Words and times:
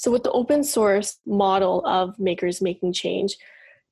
So, 0.00 0.10
with 0.10 0.22
the 0.22 0.32
open 0.32 0.64
source 0.64 1.18
model 1.26 1.84
of 1.84 2.18
makers 2.18 2.62
making 2.62 2.94
change, 2.94 3.36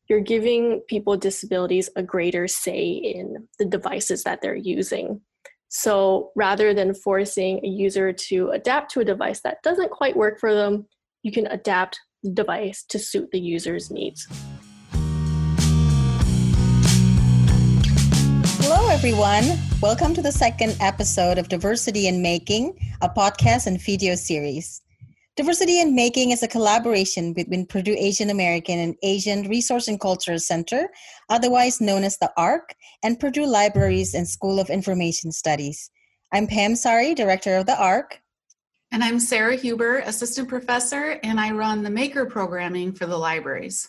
you're 0.09 0.21
giving 0.21 0.81
people 0.89 1.11
with 1.11 1.21
disabilities 1.21 1.91
a 1.97 2.03
greater 2.03 2.49
say 2.49 2.89
in 2.93 3.47
the 3.59 3.67
devices 3.67 4.23
that 4.23 4.41
they're 4.41 4.57
using. 4.57 5.21
So, 5.69 6.31
rather 6.35 6.73
than 6.73 6.95
forcing 6.95 7.63
a 7.63 7.69
user 7.69 8.15
to 8.15 8.49
adapt 8.53 8.91
to 8.93 9.01
a 9.01 9.05
device 9.05 9.43
that 9.43 9.63
doesn't 9.63 9.91
quite 9.91 10.17
work 10.17 10.41
for 10.41 10.55
them, 10.55 10.87
you 11.23 11.31
can 11.31 11.47
adapt 11.49 12.01
the 12.23 12.31
device 12.31 12.85
to 12.85 12.99
suit 12.99 13.31
the 13.31 13.39
user's 13.39 13.91
needs. 13.91 14.27
Hello, 18.63 18.89
everyone. 18.89 19.45
Welcome 19.83 20.15
to 20.15 20.23
the 20.23 20.33
second 20.33 20.75
episode 20.81 21.37
of 21.37 21.51
Diversity 21.51 22.09
in 22.09 22.23
Making, 22.23 22.79
a 23.03 23.11
podcast 23.11 23.67
and 23.67 23.79
video 23.79 24.15
series. 24.15 24.81
Diversity 25.39 25.81
in 25.81 25.95
Making 25.95 26.33
is 26.33 26.43
a 26.43 26.49
collaboration 26.49 27.33
between 27.33 27.65
Purdue 27.65 27.95
Asian 27.97 28.29
American 28.29 28.81
and 28.81 28.97
Asian 29.05 29.49
Resource 29.49 29.87
and 29.87 30.01
Cultural 30.01 30.41
Center, 30.41 30.89
otherwise 31.29 31.81
known 31.81 32.03
as 32.03 32.19
the 32.19 32.33
ARC, 32.37 32.75
and 33.05 33.21
Purdue 33.21 33.47
Libraries 33.47 34.15
and 34.15 34.27
School 34.27 34.59
of 34.59 34.69
Information 34.69 35.31
Studies. 35.31 35.93
I'm 36.33 36.49
Pam 36.49 36.75
Sari, 36.75 37.15
Director 37.15 37.55
of 37.55 37.67
the 37.67 37.81
ARC. 37.81 38.21
And 38.91 39.05
I'm 39.05 39.21
Sarah 39.21 39.55
Huber, 39.55 39.99
Assistant 39.99 40.49
Professor, 40.49 41.21
and 41.23 41.39
I 41.39 41.53
run 41.53 41.85
the 41.85 41.91
Maker 41.91 42.27
programming 42.27 42.91
for 42.91 43.07
the 43.07 43.17
libraries. 43.17 43.89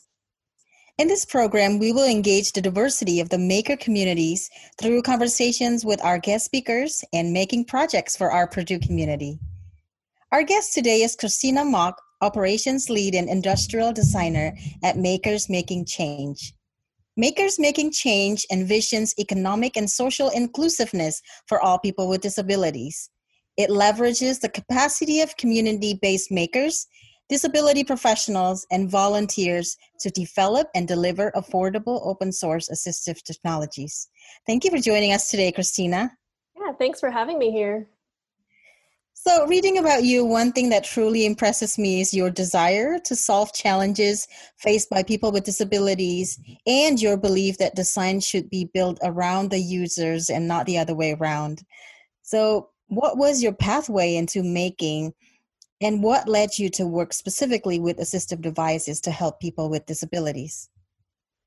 In 0.99 1.07
this 1.07 1.25
program, 1.25 1.79
we 1.79 1.91
will 1.91 2.05
engage 2.07 2.51
the 2.51 2.61
diversity 2.61 3.21
of 3.21 3.29
the 3.29 3.39
maker 3.39 3.75
communities 3.75 4.51
through 4.79 5.01
conversations 5.01 5.83
with 5.83 5.99
our 6.05 6.19
guest 6.19 6.45
speakers 6.45 7.03
and 7.11 7.33
making 7.33 7.65
projects 7.65 8.15
for 8.15 8.31
our 8.31 8.45
Purdue 8.45 8.77
community. 8.77 9.39
Our 10.31 10.43
guest 10.43 10.75
today 10.75 11.01
is 11.01 11.15
Christina 11.15 11.65
Mock, 11.65 11.99
Operations 12.21 12.87
Lead 12.87 13.15
and 13.15 13.27
Industrial 13.27 13.91
Designer 13.91 14.53
at 14.83 14.95
Makers 14.95 15.49
Making 15.49 15.85
Change. 15.85 16.53
Makers 17.17 17.57
Making 17.57 17.91
Change 17.91 18.45
envisions 18.51 19.17
economic 19.17 19.75
and 19.75 19.89
social 19.89 20.29
inclusiveness 20.29 21.19
for 21.47 21.59
all 21.59 21.79
people 21.79 22.07
with 22.07 22.21
disabilities. 22.21 23.09
It 23.57 23.71
leverages 23.71 24.39
the 24.39 24.49
capacity 24.49 25.21
of 25.21 25.35
community 25.37 25.97
based 25.99 26.31
makers, 26.31 26.85
disability 27.27 27.83
professionals, 27.83 28.67
and 28.69 28.87
volunteers 28.87 29.75
to 30.01 30.11
develop 30.11 30.67
and 30.75 30.87
deliver 30.87 31.31
affordable 31.31 32.05
open 32.05 32.31
source 32.31 32.69
assistive 32.69 33.23
technologies. 33.23 34.07
Thank 34.45 34.63
you 34.63 34.69
for 34.69 34.77
joining 34.77 35.11
us 35.11 35.31
today, 35.31 35.51
Christina. 35.51 36.11
Yeah, 36.55 36.73
thanks 36.73 36.99
for 36.99 37.09
having 37.09 37.39
me 37.39 37.49
here. 37.49 37.89
So, 39.21 39.45
reading 39.47 39.77
about 39.77 40.03
you, 40.05 40.23
one 40.23 40.53
thing 40.53 40.69
that 40.69 40.85
truly 40.85 41.25
impresses 41.25 41.77
me 41.77 41.99
is 41.99 42.13
your 42.13 42.29
desire 42.29 42.97
to 42.99 43.17
solve 43.17 43.51
challenges 43.53 44.29
faced 44.55 44.89
by 44.89 45.03
people 45.03 45.33
with 45.33 45.43
disabilities 45.43 46.39
and 46.65 47.01
your 47.01 47.17
belief 47.17 47.57
that 47.57 47.75
design 47.75 48.21
should 48.21 48.49
be 48.49 48.71
built 48.73 48.97
around 49.03 49.51
the 49.51 49.59
users 49.59 50.29
and 50.29 50.47
not 50.47 50.65
the 50.65 50.77
other 50.77 50.95
way 50.95 51.11
around. 51.11 51.63
So, 52.21 52.69
what 52.87 53.17
was 53.17 53.43
your 53.43 53.51
pathway 53.51 54.15
into 54.15 54.41
making 54.41 55.13
and 55.81 56.01
what 56.01 56.29
led 56.29 56.57
you 56.57 56.69
to 56.69 56.87
work 56.87 57.11
specifically 57.11 57.77
with 57.77 57.97
assistive 57.97 58.39
devices 58.39 59.01
to 59.01 59.11
help 59.11 59.41
people 59.41 59.69
with 59.69 59.85
disabilities? 59.85 60.69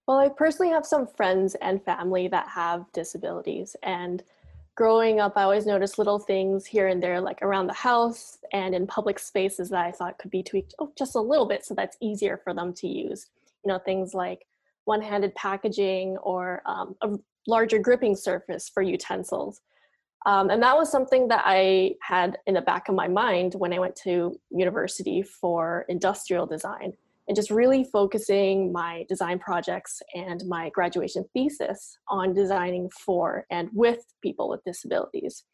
Well, 0.07 0.19
I 0.19 0.29
personally 0.29 0.73
have 0.73 0.85
some 0.85 1.07
friends 1.07 1.55
and 1.55 1.83
family 1.83 2.29
that 2.29 2.49
have 2.49 2.85
disabilities 2.93 3.77
and 3.83 4.23
growing 4.75 5.21
up, 5.21 5.35
I 5.37 5.43
always 5.43 5.67
noticed 5.67 5.99
little 5.99 6.19
things 6.19 6.67
here 6.67 6.89
and 6.89 7.03
there, 7.03 7.21
like 7.21 7.43
around 7.43 7.67
the 7.67 7.75
house 7.75 8.39
and 8.53 8.75
in 8.75 8.87
public 8.87 9.19
spaces 9.19 9.71
that 9.71 9.85
I 9.85 9.93
thought 9.93 10.19
could 10.19 10.31
be 10.31 10.43
tweaked 10.43 10.75
oh, 10.79 10.93
just 10.97 11.15
a 11.15 11.21
little 11.21 11.47
bit 11.47 11.65
so 11.65 11.75
that's 11.75 11.97
easier 12.01 12.41
for 12.43 12.55
them 12.55 12.73
to 12.75 12.89
use. 12.89 13.29
You 13.65 13.73
know, 13.73 13.79
things 13.79 14.15
like 14.15 14.47
one 14.85 15.03
handed 15.03 15.35
packaging 15.35 16.17
or 16.19 16.63
um, 16.67 16.97
a 17.03 17.11
larger 17.47 17.79
gripping 17.79 18.17
surface 18.17 18.69
for 18.69 18.83
utensils. 18.83 19.61
Um, 20.25 20.51
and 20.51 20.63
that 20.63 20.77
was 20.77 20.91
something 20.91 21.29
that 21.29 21.43
I 21.45 21.95
had 22.01 22.39
in 22.47 22.55
the 22.55 22.61
back 22.61 22.89
of 22.89 22.95
my 22.95 23.09
mind 23.09 23.55
when 23.55 23.73
I 23.73 23.81
went 23.81 23.97
to 24.05 24.39
university 24.51 25.23
for 25.23 25.85
industrial 25.89 26.47
design 26.47 26.93
and 27.29 27.37
just 27.37 27.51
really 27.51 27.85
focusing 27.85 28.73
my 28.73 29.05
design 29.09 29.39
projects 29.39 30.01
and 30.15 30.43
my 30.47 30.71
graduation 30.71 31.25
thesis 31.33 31.97
on 32.09 32.35
designing 32.35 32.91
for 33.05 33.45
and 33.51 33.69
with 33.73 34.01
people 34.23 34.49
with 34.49 34.61
disabilities. 34.65 35.45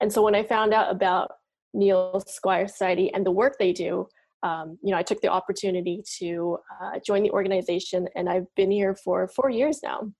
And 0.00 0.12
so 0.12 0.22
when 0.22 0.34
I 0.34 0.42
found 0.42 0.74
out 0.74 0.90
about 0.90 1.30
Neil 1.74 2.22
Squire 2.26 2.66
Society 2.66 3.12
and 3.14 3.24
the 3.24 3.30
work 3.30 3.56
they 3.58 3.72
do, 3.72 4.06
um, 4.42 4.78
you 4.82 4.90
know, 4.90 4.98
I 4.98 5.04
took 5.04 5.20
the 5.20 5.28
opportunity 5.28 6.02
to 6.18 6.58
uh, 6.82 6.98
join 7.06 7.22
the 7.22 7.30
organization, 7.30 8.08
and 8.16 8.28
I've 8.28 8.52
been 8.56 8.72
here 8.72 8.96
for 8.96 9.28
four 9.28 9.50
years 9.50 9.80
now. 9.84 10.10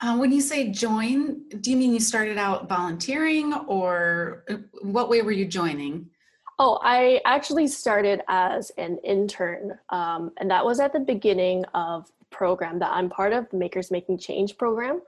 Uh, 0.00 0.16
when 0.18 0.32
you 0.32 0.40
say 0.40 0.70
join, 0.70 1.48
do 1.60 1.70
you 1.70 1.76
mean 1.76 1.94
you 1.94 2.00
started 2.00 2.36
out 2.36 2.68
volunteering, 2.68 3.54
or 3.54 4.44
uh, 4.50 4.56
what 4.82 5.08
way 5.08 5.22
were 5.22 5.32
you 5.32 5.46
joining? 5.46 6.10
Oh, 6.58 6.78
I 6.82 7.20
actually 7.26 7.66
started 7.68 8.22
as 8.28 8.70
an 8.78 8.98
intern, 9.04 9.78
um, 9.90 10.32
and 10.38 10.50
that 10.50 10.64
was 10.64 10.80
at 10.80 10.92
the 10.92 11.00
beginning 11.00 11.64
of 11.74 12.06
the 12.18 12.24
program 12.30 12.78
that 12.78 12.90
I'm 12.90 13.10
part 13.10 13.34
of, 13.34 13.48
the 13.50 13.58
Makers 13.58 13.90
Making 13.90 14.18
Change 14.18 14.56
program. 14.56 15.02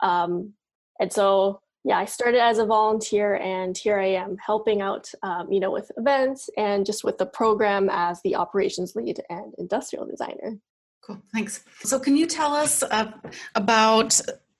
Um, 0.00 0.54
and 0.98 1.12
so, 1.12 1.60
yeah, 1.84 1.98
I 1.98 2.06
started 2.06 2.40
as 2.40 2.58
a 2.58 2.64
volunteer, 2.64 3.36
and 3.36 3.76
here 3.76 3.98
I 3.98 4.12
am 4.12 4.38
helping 4.38 4.80
out, 4.80 5.10
um, 5.22 5.52
you 5.52 5.60
know, 5.60 5.70
with 5.70 5.92
events 5.98 6.48
and 6.56 6.86
just 6.86 7.04
with 7.04 7.18
the 7.18 7.26
program 7.26 7.90
as 7.92 8.22
the 8.22 8.36
operations 8.36 8.96
lead 8.96 9.20
and 9.28 9.52
industrial 9.58 10.06
designer. 10.06 10.58
Cool, 11.02 11.20
thanks. 11.34 11.64
So, 11.80 11.98
can 11.98 12.16
you 12.16 12.26
tell 12.26 12.54
us 12.54 12.82
uh, 12.82 13.12
about 13.54 14.18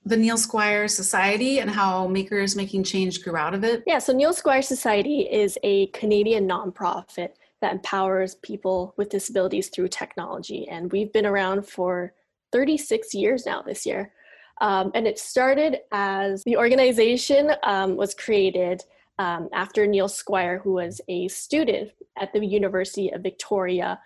the 0.08 0.16
Neil 0.16 0.38
Squire 0.38 0.88
Society 0.88 1.60
and 1.60 1.70
how 1.70 2.06
Makers 2.06 2.56
Making 2.56 2.82
Change 2.82 3.22
grew 3.22 3.36
out 3.36 3.54
of 3.54 3.62
it? 3.62 3.82
Yeah, 3.86 3.98
so 3.98 4.12
Neil 4.12 4.32
Squire 4.32 4.62
Society 4.62 5.20
is 5.20 5.58
a 5.62 5.88
Canadian 5.88 6.48
nonprofit 6.48 7.30
that 7.60 7.72
empowers 7.72 8.36
people 8.36 8.94
with 8.96 9.10
disabilities 9.10 9.68
through 9.68 9.88
technology. 9.88 10.66
And 10.68 10.90
we've 10.92 11.12
been 11.12 11.26
around 11.26 11.66
for 11.66 12.14
36 12.52 13.12
years 13.14 13.44
now 13.44 13.62
this 13.62 13.84
year. 13.84 14.12
Um, 14.60 14.90
and 14.94 15.06
it 15.06 15.18
started 15.18 15.78
as 15.92 16.42
the 16.44 16.56
organization 16.56 17.52
um, 17.62 17.96
was 17.96 18.14
created 18.14 18.82
um, 19.18 19.48
after 19.52 19.86
Neil 19.86 20.08
Squire, 20.08 20.58
who 20.58 20.72
was 20.72 21.00
a 21.08 21.28
student 21.28 21.90
at 22.18 22.32
the 22.32 22.44
University 22.44 23.10
of 23.12 23.22
Victoria, 23.22 24.00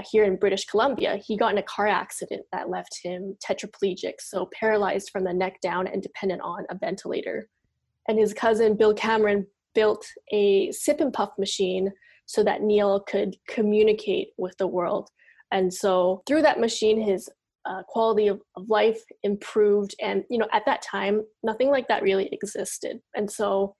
here 0.00 0.24
in 0.24 0.36
British 0.36 0.64
Columbia, 0.64 1.16
he 1.16 1.36
got 1.36 1.52
in 1.52 1.58
a 1.58 1.62
car 1.62 1.86
accident 1.86 2.42
that 2.52 2.70
left 2.70 2.98
him 3.02 3.36
tetraplegic, 3.44 4.14
so 4.20 4.48
paralyzed 4.58 5.10
from 5.10 5.24
the 5.24 5.34
neck 5.34 5.60
down 5.60 5.86
and 5.86 6.02
dependent 6.02 6.40
on 6.42 6.64
a 6.70 6.78
ventilator. 6.78 7.48
And 8.08 8.18
his 8.18 8.32
cousin 8.32 8.76
Bill 8.76 8.94
Cameron 8.94 9.46
built 9.74 10.06
a 10.32 10.70
sip 10.72 11.00
and 11.00 11.12
puff 11.12 11.30
machine 11.38 11.90
so 12.26 12.42
that 12.44 12.62
Neil 12.62 13.00
could 13.00 13.36
communicate 13.48 14.28
with 14.38 14.56
the 14.58 14.66
world. 14.66 15.10
And 15.50 15.72
so 15.72 16.22
through 16.26 16.42
that 16.42 16.60
machine, 16.60 17.00
his 17.00 17.28
uh, 17.64 17.82
quality 17.86 18.28
of, 18.28 18.40
of 18.56 18.68
life 18.68 19.00
improved. 19.22 19.94
And, 20.00 20.24
you 20.30 20.38
know, 20.38 20.48
at 20.52 20.64
that 20.66 20.82
time, 20.82 21.22
nothing 21.42 21.68
like 21.68 21.88
that 21.88 22.02
really 22.02 22.28
existed. 22.32 23.00
And 23.14 23.30
so 23.30 23.76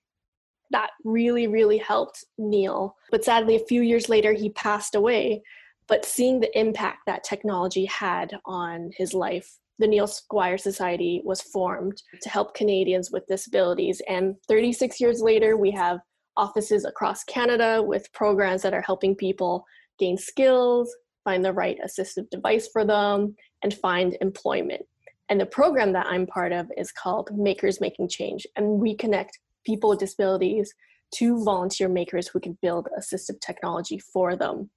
that 0.71 0.91
really, 1.05 1.47
really 1.47 1.79
helped 1.79 2.25
Neil. 2.39 2.95
But 3.11 3.25
sadly, 3.25 3.57
a 3.57 3.67
few 3.67 3.83
years 3.83 4.09
later, 4.09 4.33
he 4.33 4.51
passed 4.51 4.95
away 4.95 5.43
but 5.89 6.05
seeing 6.05 6.41
the 6.41 6.59
impact 6.59 7.01
that 7.07 7.25
technology 7.25 7.85
had 7.87 8.39
on 8.45 8.91
his 8.97 9.15
life 9.15 9.59
the 9.79 9.89
Neil 9.89 10.07
Squire 10.07 10.59
Society 10.59 11.23
was 11.25 11.43
formed 11.43 12.03
to 12.21 12.29
help 12.29 12.55
Canadians 12.55 13.11
with 13.11 13.27
disabilities. 13.27 14.01
And 14.09 14.37
36 14.47 15.01
years 15.01 15.21
later, 15.21 15.57
we 15.57 15.73
have 15.73 15.99
offices 16.37 16.85
across 16.85 17.25
Canada 17.25 17.83
with 17.83 18.13
programs 18.13 18.63
that 18.63 18.75
are 18.75 18.83
helping 18.83 19.17
people 19.17 19.65
gain 19.99 20.17
skills, 20.17 20.95
find 21.25 21.45
the 21.45 21.53
right 21.53 21.79
assistive 21.85 22.31
device 22.31 22.69
for 22.73 22.85
them, 22.85 23.35
and 23.63 23.75
find 23.75 24.17
employment. 24.21 24.83
And 25.29 25.41
the 25.41 25.47
program 25.47 25.93
that 25.95 26.07
I'm 26.07 26.27
part 26.27 26.53
of 26.53 26.71
is 26.77 26.93
called 26.93 27.31
Makers 27.33 27.81
Making 27.81 28.09
Change. 28.09 28.47
And 28.57 28.81
we 28.81 28.95
connect 28.95 29.39
people 29.65 29.91
with 29.91 29.99
disabilities 29.99 30.73
to 31.15 31.43
volunteer 31.45 31.89
makers 31.89 32.29
who 32.29 32.41
can 32.41 32.59
build 32.63 32.89
assistive 32.99 33.41
technology 33.41 33.99
for 33.99 34.37
them. 34.37 34.71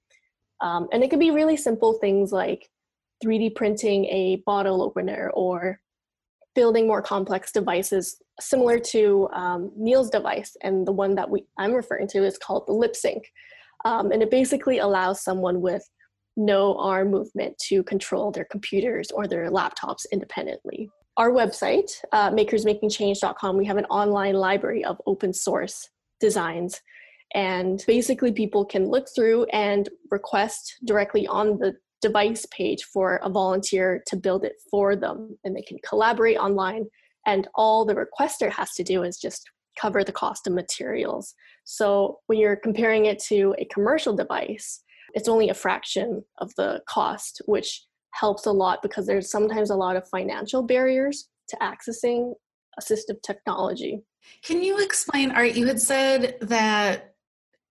Um, 0.60 0.88
and 0.92 1.02
it 1.02 1.10
could 1.10 1.20
be 1.20 1.30
really 1.30 1.56
simple 1.56 1.94
things 1.94 2.32
like 2.32 2.68
3D 3.24 3.54
printing 3.54 4.04
a 4.06 4.42
bottle 4.46 4.82
opener 4.82 5.30
or 5.34 5.80
building 6.54 6.86
more 6.86 7.02
complex 7.02 7.52
devices 7.52 8.16
similar 8.40 8.78
to 8.78 9.28
um, 9.32 9.70
Neil's 9.76 10.10
device. 10.10 10.56
And 10.62 10.86
the 10.86 10.92
one 10.92 11.14
that 11.14 11.28
we, 11.28 11.44
I'm 11.58 11.72
referring 11.72 12.08
to 12.08 12.24
is 12.24 12.38
called 12.38 12.66
the 12.66 12.72
LipSync. 12.72 13.22
Um, 13.84 14.10
and 14.10 14.22
it 14.22 14.30
basically 14.30 14.78
allows 14.78 15.22
someone 15.22 15.60
with 15.60 15.88
no 16.36 16.76
arm 16.76 17.10
movement 17.10 17.56
to 17.58 17.82
control 17.82 18.30
their 18.30 18.44
computers 18.44 19.10
or 19.10 19.26
their 19.26 19.50
laptops 19.50 20.04
independently. 20.12 20.90
Our 21.16 21.30
website, 21.30 21.90
uh, 22.12 22.30
makersmakingchange.com, 22.30 23.56
we 23.56 23.64
have 23.64 23.78
an 23.78 23.86
online 23.86 24.34
library 24.34 24.84
of 24.84 25.00
open 25.06 25.32
source 25.32 25.88
designs 26.20 26.80
And 27.34 27.82
basically, 27.86 28.32
people 28.32 28.64
can 28.64 28.88
look 28.88 29.08
through 29.14 29.44
and 29.46 29.88
request 30.10 30.76
directly 30.84 31.26
on 31.26 31.58
the 31.58 31.74
device 32.02 32.46
page 32.46 32.84
for 32.84 33.16
a 33.22 33.30
volunteer 33.30 34.02
to 34.06 34.16
build 34.16 34.44
it 34.44 34.54
for 34.70 34.96
them. 34.96 35.36
And 35.44 35.56
they 35.56 35.62
can 35.62 35.78
collaborate 35.86 36.38
online. 36.38 36.86
And 37.26 37.48
all 37.54 37.84
the 37.84 37.96
requester 37.96 38.50
has 38.52 38.72
to 38.74 38.84
do 38.84 39.02
is 39.02 39.18
just 39.18 39.50
cover 39.78 40.04
the 40.04 40.12
cost 40.12 40.46
of 40.46 40.52
materials. 40.52 41.34
So 41.64 42.20
when 42.26 42.38
you're 42.38 42.56
comparing 42.56 43.06
it 43.06 43.18
to 43.28 43.54
a 43.58 43.64
commercial 43.66 44.14
device, 44.14 44.82
it's 45.14 45.28
only 45.28 45.48
a 45.48 45.54
fraction 45.54 46.22
of 46.38 46.54
the 46.56 46.80
cost, 46.88 47.42
which 47.46 47.84
helps 48.12 48.46
a 48.46 48.52
lot 48.52 48.82
because 48.82 49.06
there's 49.06 49.30
sometimes 49.30 49.70
a 49.70 49.76
lot 49.76 49.96
of 49.96 50.08
financial 50.08 50.62
barriers 50.62 51.28
to 51.48 51.56
accessing 51.56 52.34
assistive 52.80 53.20
technology. 53.22 54.02
Can 54.42 54.62
you 54.62 54.78
explain, 54.78 55.30
Art? 55.30 55.54
You 55.54 55.66
had 55.66 55.80
said 55.80 56.36
that 56.42 57.14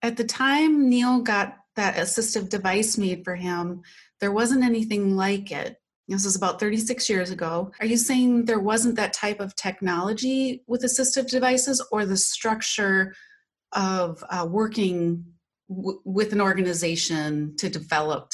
at 0.06 0.16
the 0.16 0.24
time 0.24 0.88
Neil 0.88 1.20
got 1.20 1.56
that 1.74 1.96
assistive 1.96 2.48
device 2.48 2.96
made 2.96 3.24
for 3.24 3.34
him, 3.34 3.82
there 4.20 4.32
wasn't 4.32 4.64
anything 4.64 5.16
like 5.16 5.50
it. 5.50 5.76
This 6.08 6.24
was 6.24 6.36
about 6.36 6.60
36 6.60 7.10
years 7.10 7.30
ago. 7.30 7.72
Are 7.80 7.86
you 7.86 7.96
saying 7.96 8.44
there 8.44 8.60
wasn't 8.60 8.94
that 8.96 9.12
type 9.12 9.40
of 9.40 9.56
technology 9.56 10.62
with 10.68 10.82
assistive 10.82 11.28
devices 11.28 11.84
or 11.90 12.06
the 12.06 12.16
structure 12.16 13.14
of 13.72 14.22
uh, 14.30 14.46
working 14.48 15.24
w- 15.68 16.00
with 16.04 16.32
an 16.32 16.40
organization 16.40 17.56
to 17.56 17.68
develop 17.68 18.30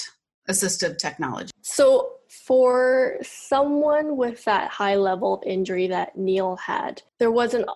assistive 0.50 0.98
technology? 0.98 1.50
So, 1.62 2.10
for 2.28 3.18
someone 3.22 4.16
with 4.16 4.44
that 4.44 4.70
high 4.70 4.96
level 4.96 5.34
of 5.34 5.42
injury 5.46 5.86
that 5.88 6.16
Neil 6.16 6.56
had, 6.56 7.02
there 7.18 7.30
wasn't 7.30 7.66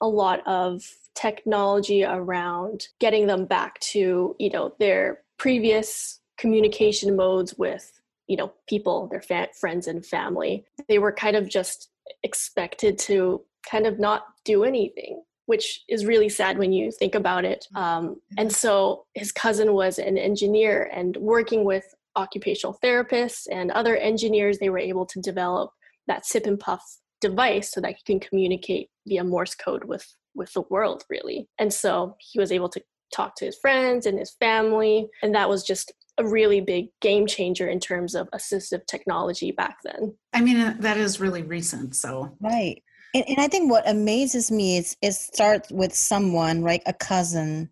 a 0.00 0.08
lot 0.08 0.46
of 0.46 0.84
technology 1.14 2.04
around 2.04 2.88
getting 2.98 3.26
them 3.26 3.44
back 3.46 3.78
to, 3.80 4.34
you 4.38 4.50
know, 4.50 4.74
their 4.78 5.20
previous 5.38 6.20
communication 6.38 7.16
modes 7.16 7.54
with, 7.58 8.00
you 8.26 8.36
know, 8.36 8.52
people, 8.68 9.08
their 9.08 9.20
fa- 9.20 9.48
friends 9.58 9.86
and 9.86 10.04
family. 10.04 10.64
They 10.88 10.98
were 10.98 11.12
kind 11.12 11.36
of 11.36 11.48
just 11.48 11.90
expected 12.22 12.98
to 13.00 13.42
kind 13.68 13.86
of 13.86 13.98
not 13.98 14.24
do 14.44 14.64
anything 14.64 15.22
which 15.46 15.82
is 15.88 16.06
really 16.06 16.28
sad 16.28 16.58
when 16.58 16.72
you 16.72 16.92
think 16.92 17.16
about 17.16 17.44
it. 17.44 17.66
Um, 17.74 18.20
and 18.38 18.52
so 18.52 19.06
his 19.14 19.32
cousin 19.32 19.72
was 19.72 19.98
an 19.98 20.16
engineer 20.16 20.88
and 20.94 21.16
working 21.16 21.64
with 21.64 21.92
occupational 22.14 22.78
therapists 22.84 23.48
and 23.50 23.72
other 23.72 23.96
engineers, 23.96 24.58
they 24.58 24.70
were 24.70 24.78
able 24.78 25.06
to 25.06 25.20
develop 25.20 25.72
that 26.06 26.24
sip 26.24 26.46
and 26.46 26.58
puff 26.58 26.98
device 27.20 27.72
so 27.72 27.80
that 27.80 27.96
he 27.96 28.02
can 28.04 28.20
communicate 28.20 28.90
via 29.08 29.24
Morse 29.24 29.56
code 29.56 29.84
with 29.84 30.14
with 30.34 30.52
the 30.52 30.62
world 30.70 31.04
really. 31.08 31.48
And 31.58 31.72
so 31.72 32.16
he 32.18 32.38
was 32.38 32.52
able 32.52 32.68
to 32.70 32.82
talk 33.14 33.34
to 33.36 33.44
his 33.44 33.58
friends 33.60 34.06
and 34.06 34.18
his 34.18 34.36
family 34.38 35.08
and 35.22 35.34
that 35.34 35.48
was 35.48 35.64
just 35.64 35.92
a 36.18 36.26
really 36.26 36.60
big 36.60 36.86
game 37.00 37.26
changer 37.26 37.66
in 37.68 37.80
terms 37.80 38.14
of 38.14 38.28
assistive 38.34 38.86
technology 38.86 39.52
back 39.52 39.78
then. 39.84 40.14
I 40.32 40.40
mean 40.40 40.58
uh, 40.58 40.76
that 40.80 40.96
is 40.96 41.20
really 41.20 41.42
recent 41.42 41.96
so. 41.96 42.36
Right. 42.40 42.82
And, 43.14 43.24
and 43.28 43.40
I 43.40 43.48
think 43.48 43.70
what 43.70 43.88
amazes 43.88 44.50
me 44.52 44.76
is 44.76 44.96
it 45.02 45.12
starts 45.12 45.72
with 45.72 45.92
someone, 45.92 46.62
right, 46.62 46.82
a 46.86 46.92
cousin 46.92 47.68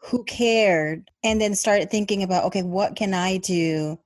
who 0.00 0.24
cared 0.24 1.10
and 1.22 1.40
then 1.40 1.54
started 1.54 1.90
thinking 1.90 2.22
about 2.22 2.44
okay 2.44 2.62
what 2.62 2.96
can 2.96 3.14
i 3.14 3.36
do 3.38 3.98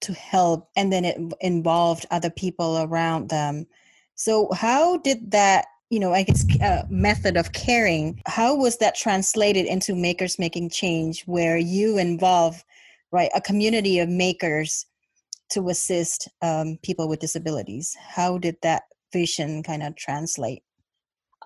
to 0.00 0.12
help 0.14 0.68
and 0.76 0.92
then 0.92 1.04
it 1.04 1.18
involved 1.40 2.06
other 2.10 2.30
people 2.30 2.78
around 2.78 3.28
them 3.28 3.66
so 4.14 4.48
how 4.52 4.96
did 4.98 5.30
that 5.30 5.66
you 5.90 6.00
know 6.00 6.12
i 6.12 6.22
guess 6.22 6.44
uh, 6.62 6.82
method 6.88 7.36
of 7.36 7.52
caring 7.52 8.20
how 8.26 8.54
was 8.54 8.78
that 8.78 8.94
translated 8.94 9.66
into 9.66 9.94
makers 9.94 10.38
making 10.38 10.70
change 10.70 11.22
where 11.24 11.58
you 11.58 11.98
involve 11.98 12.64
right 13.12 13.30
a 13.34 13.40
community 13.40 13.98
of 13.98 14.08
makers 14.08 14.86
to 15.50 15.68
assist 15.68 16.28
um, 16.42 16.78
people 16.82 17.08
with 17.08 17.20
disabilities? 17.20 17.96
How 18.00 18.38
did 18.38 18.56
that 18.62 18.84
vision 19.12 19.62
kind 19.62 19.82
of 19.82 19.96
translate? 19.96 20.62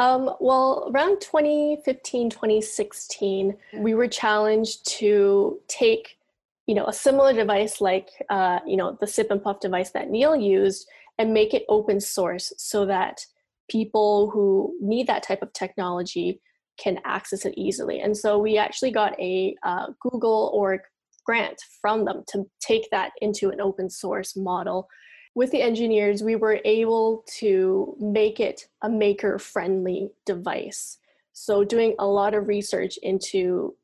Um, 0.01 0.31
well, 0.41 0.91
around 0.93 1.21
2015, 1.21 2.31
2016, 2.31 3.57
we 3.77 3.95
were 3.95 4.09
challenged 4.09 4.87
to 4.99 5.61
take, 5.69 6.19
you 6.67 6.75
know, 6.75 6.87
a 6.87 6.93
similar 6.93 7.33
device 7.33 7.81
like, 7.81 8.11
uh, 8.29 8.59
you 8.67 8.77
know, 8.77 8.97
the 9.01 9.07
sip 9.07 9.31
and 9.31 9.43
puff 9.43 9.61
device 9.61 9.91
that 9.91 10.11
Neil 10.11 10.35
used 10.35 10.89
and 11.19 11.33
make 11.33 11.55
it 11.55 11.65
open 11.69 12.01
source 12.01 12.53
so 12.57 12.87
that 12.87 13.27
people 13.69 14.31
who 14.31 14.75
need 14.81 15.07
that 15.07 15.23
type 15.23 15.43
of 15.43 15.53
technology 15.53 16.41
can 16.79 16.99
access 17.05 17.45
it 17.45 17.55
easily. 17.57 18.01
And 18.01 18.17
so 18.17 18.39
we 18.39 18.59
actually 18.59 18.91
got 18.91 19.19
a 19.21 19.55
uh, 19.63 19.87
Google 20.01 20.51
org 20.55 20.81
grant 21.25 21.61
from 21.81 22.05
them 22.05 22.23
to 22.29 22.45
take 22.61 22.91
that 22.91 23.13
into 23.21 23.51
an 23.51 23.61
open 23.61 23.89
source 23.89 24.37
model 24.37 24.89
with 25.35 25.51
the 25.51 25.63
engineers, 25.63 26.23
we 26.23 26.37
were 26.37 26.61
able 26.65 27.25
to 27.39 27.97
make 28.01 28.39
it 28.39 28.69
a 28.83 28.89
maker 28.89 29.39
friendly 29.39 30.11
device. 30.27 30.99
So, 31.33 31.65
doing 31.65 31.97
a 31.99 32.07
lot 32.07 32.35
of 32.35 32.47
research 32.47 32.97
into, 33.03 33.75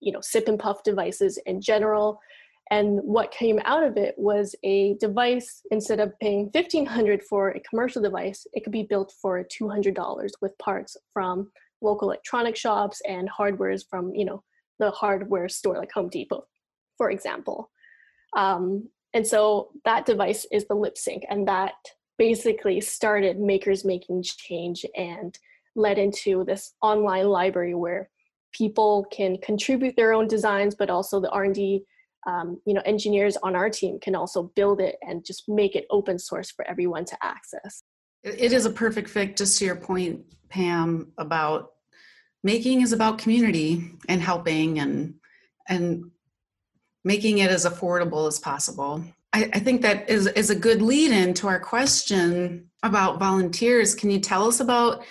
you 0.00 0.12
know, 0.12 0.20
sip 0.20 0.46
and 0.48 0.58
puff 0.58 0.82
devices 0.82 1.38
in 1.46 1.60
general. 1.62 2.20
And 2.70 3.00
what 3.02 3.32
came 3.32 3.58
out 3.64 3.82
of 3.82 3.96
it 3.96 4.14
was 4.16 4.54
a 4.62 4.94
device, 5.00 5.62
instead 5.72 5.98
of 5.98 6.16
paying 6.20 6.50
1,500 6.52 7.22
for 7.24 7.50
a 7.50 7.60
commercial 7.60 8.00
device, 8.00 8.46
it 8.52 8.62
could 8.62 8.72
be 8.72 8.84
built 8.84 9.12
for 9.20 9.44
$200 9.44 10.30
with 10.40 10.56
parts 10.58 10.96
from 11.12 11.50
local 11.82 12.08
electronic 12.08 12.56
shops 12.56 13.02
and 13.08 13.28
hardwares 13.28 13.82
from, 13.88 14.14
you 14.14 14.24
know, 14.24 14.44
the 14.78 14.90
hardware 14.92 15.48
store 15.48 15.78
like 15.78 15.90
Home 15.92 16.08
Depot, 16.08 16.44
for 16.96 17.10
example. 17.10 17.70
Um, 18.36 18.88
and 19.14 19.26
so 19.26 19.70
that 19.84 20.06
device 20.06 20.46
is 20.52 20.66
the 20.68 20.76
LipSync, 20.76 21.22
and 21.28 21.48
that 21.48 21.74
basically 22.18 22.80
started 22.80 23.40
makers 23.40 23.84
making 23.84 24.22
change 24.22 24.84
and 24.96 25.36
led 25.74 25.98
into 25.98 26.44
this 26.44 26.74
online 26.82 27.28
library 27.28 27.74
where 27.74 28.10
people 28.52 29.06
can 29.10 29.38
contribute 29.38 29.96
their 29.96 30.12
own 30.12 30.28
designs, 30.28 30.74
but 30.74 30.90
also 30.90 31.20
the 31.20 31.30
R&D 31.30 31.84
um, 32.26 32.60
you 32.66 32.74
know 32.74 32.82
engineers 32.84 33.36
on 33.42 33.56
our 33.56 33.70
team 33.70 33.98
can 34.00 34.14
also 34.14 34.44
build 34.54 34.80
it 34.80 34.96
and 35.02 35.24
just 35.24 35.48
make 35.48 35.74
it 35.74 35.86
open 35.90 36.18
source 36.18 36.50
for 36.50 36.66
everyone 36.68 37.04
to 37.06 37.16
access. 37.22 37.82
It 38.22 38.52
is 38.52 38.66
a 38.66 38.70
perfect 38.70 39.08
fit, 39.08 39.36
just 39.36 39.58
to 39.58 39.64
your 39.64 39.76
point, 39.76 40.20
Pam, 40.48 41.12
about 41.16 41.72
making 42.42 42.82
is 42.82 42.92
about 42.92 43.18
community 43.18 43.90
and 44.08 44.20
helping 44.20 44.78
and 44.78 45.14
and 45.68 46.10
making 47.04 47.38
it 47.38 47.50
as 47.50 47.64
affordable 47.64 48.28
as 48.28 48.38
possible. 48.38 49.02
I, 49.32 49.48
I 49.52 49.58
think 49.60 49.82
that 49.82 50.08
is, 50.08 50.26
is 50.28 50.50
a 50.50 50.54
good 50.54 50.82
lead 50.82 51.12
in 51.12 51.34
to 51.34 51.48
our 51.48 51.60
question 51.60 52.68
about 52.82 53.18
volunteers. 53.18 53.94
Can 53.94 54.10
you 54.10 54.18
tell 54.18 54.46
us 54.46 54.60
about 54.60 55.04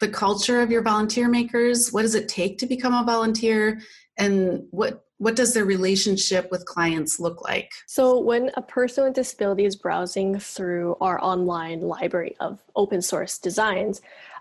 the 0.00 0.08
culture 0.08 0.60
of 0.60 0.70
your 0.70 0.82
volunteer 0.82 1.28
makers? 1.28 1.92
What 1.92 2.02
does 2.02 2.14
it 2.14 2.28
take 2.28 2.58
to 2.58 2.66
become 2.66 2.92
a 2.92 3.04
volunteer? 3.04 3.80
And 4.18 4.64
what 4.70 5.04
what 5.22 5.36
does 5.36 5.54
their 5.54 5.64
relationship 5.64 6.50
with 6.50 6.66
clients 6.66 7.20
look 7.20 7.42
like? 7.42 7.70
So, 7.86 8.18
when 8.18 8.50
a 8.56 8.62
person 8.62 9.04
with 9.04 9.14
disability 9.14 9.64
is 9.64 9.76
browsing 9.76 10.40
through 10.40 10.96
our 11.00 11.22
online 11.22 11.80
library 11.80 12.34
of 12.40 12.60
open 12.74 13.00
source 13.00 13.38
designs, 13.38 14.00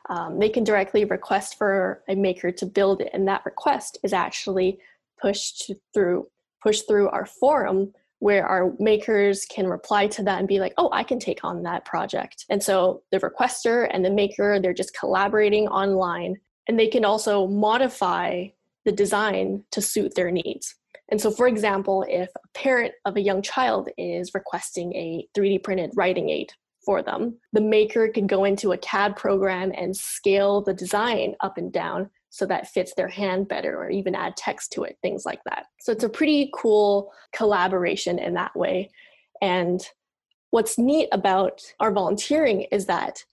um, 0.10 0.40
they 0.40 0.50
can 0.50 0.64
directly 0.64 1.06
request 1.06 1.56
for 1.56 2.02
a 2.08 2.16
maker 2.16 2.52
to 2.54 2.66
build 2.66 3.02
it, 3.02 3.12
and 3.14 3.28
that 3.28 3.46
request 3.46 4.00
is 4.02 4.12
actually 4.12 4.80
pushed 5.22 5.72
through 5.94 6.28
push 6.64 6.82
through 6.82 7.10
our 7.10 7.28
forum 7.28 7.94
where 8.18 8.48
our 8.48 8.74
makers 8.80 9.46
can 9.46 9.68
reply 9.68 10.08
to 10.08 10.24
that 10.24 10.40
and 10.40 10.48
be 10.48 10.60
like, 10.60 10.74
oh, 10.78 10.90
I 10.92 11.04
can 11.04 11.20
take 11.20 11.44
on 11.44 11.64
that 11.64 11.86
project. 11.86 12.46
And 12.50 12.62
so 12.62 13.02
the 13.12 13.20
requester 13.20 13.88
and 13.92 14.06
the 14.06 14.12
maker, 14.12 14.60
they're 14.60 14.74
just 14.74 14.98
collaborating 14.98 15.68
online 15.68 16.38
and 16.68 16.80
they 16.80 16.88
can 16.88 17.04
also 17.04 17.48
modify 17.48 18.48
the 18.86 18.92
design 18.92 19.64
to 19.72 19.82
suit 19.82 20.16
their 20.16 20.32
needs. 20.32 20.76
And 21.10 21.20
so, 21.20 21.30
for 21.30 21.48
example, 21.48 22.06
if 22.08 22.30
a 22.36 22.58
parent 22.58 22.94
of 23.06 23.18
a 23.18 23.22
young 23.22 23.42
child 23.42 23.90
is 23.98 24.34
requesting 24.34 24.94
a 24.96 25.28
3D 25.38 25.64
printed 25.64 25.92
writing 25.96 26.30
aid 26.30 26.54
for 26.86 27.04
them, 27.04 27.38
the 27.54 27.62
maker 27.62 28.08
can 28.08 28.28
go 28.28 28.46
into 28.46 28.72
a 28.72 28.78
CAD 28.78 29.16
program 29.18 29.72
and 29.76 29.96
scale 29.96 30.62
the 30.62 30.74
design 30.74 31.36
up 31.42 31.58
and 31.58 31.72
down 31.72 32.10
so 32.30 32.46
that 32.46 32.70
fits 32.70 32.94
their 32.96 33.10
hand 33.10 33.50
better 33.50 33.78
or 33.78 33.90
even 33.90 34.16
add 34.16 34.38
text 34.38 34.72
to 34.72 34.84
it, 34.84 34.98
things 35.02 35.26
like 35.26 35.44
that. 35.44 35.66
So 35.82 35.92
it's 35.92 36.06
a 36.06 36.10
pretty 36.10 36.50
cool 36.56 37.12
collaboration 37.34 38.18
in 38.18 38.34
that 38.36 38.56
way. 38.56 38.90
And 39.42 39.86
what's 40.52 40.78
neat 40.78 41.10
about 41.12 41.62
our 41.82 41.92
volunteering 41.92 42.68
is 42.72 42.86
that 42.86 43.26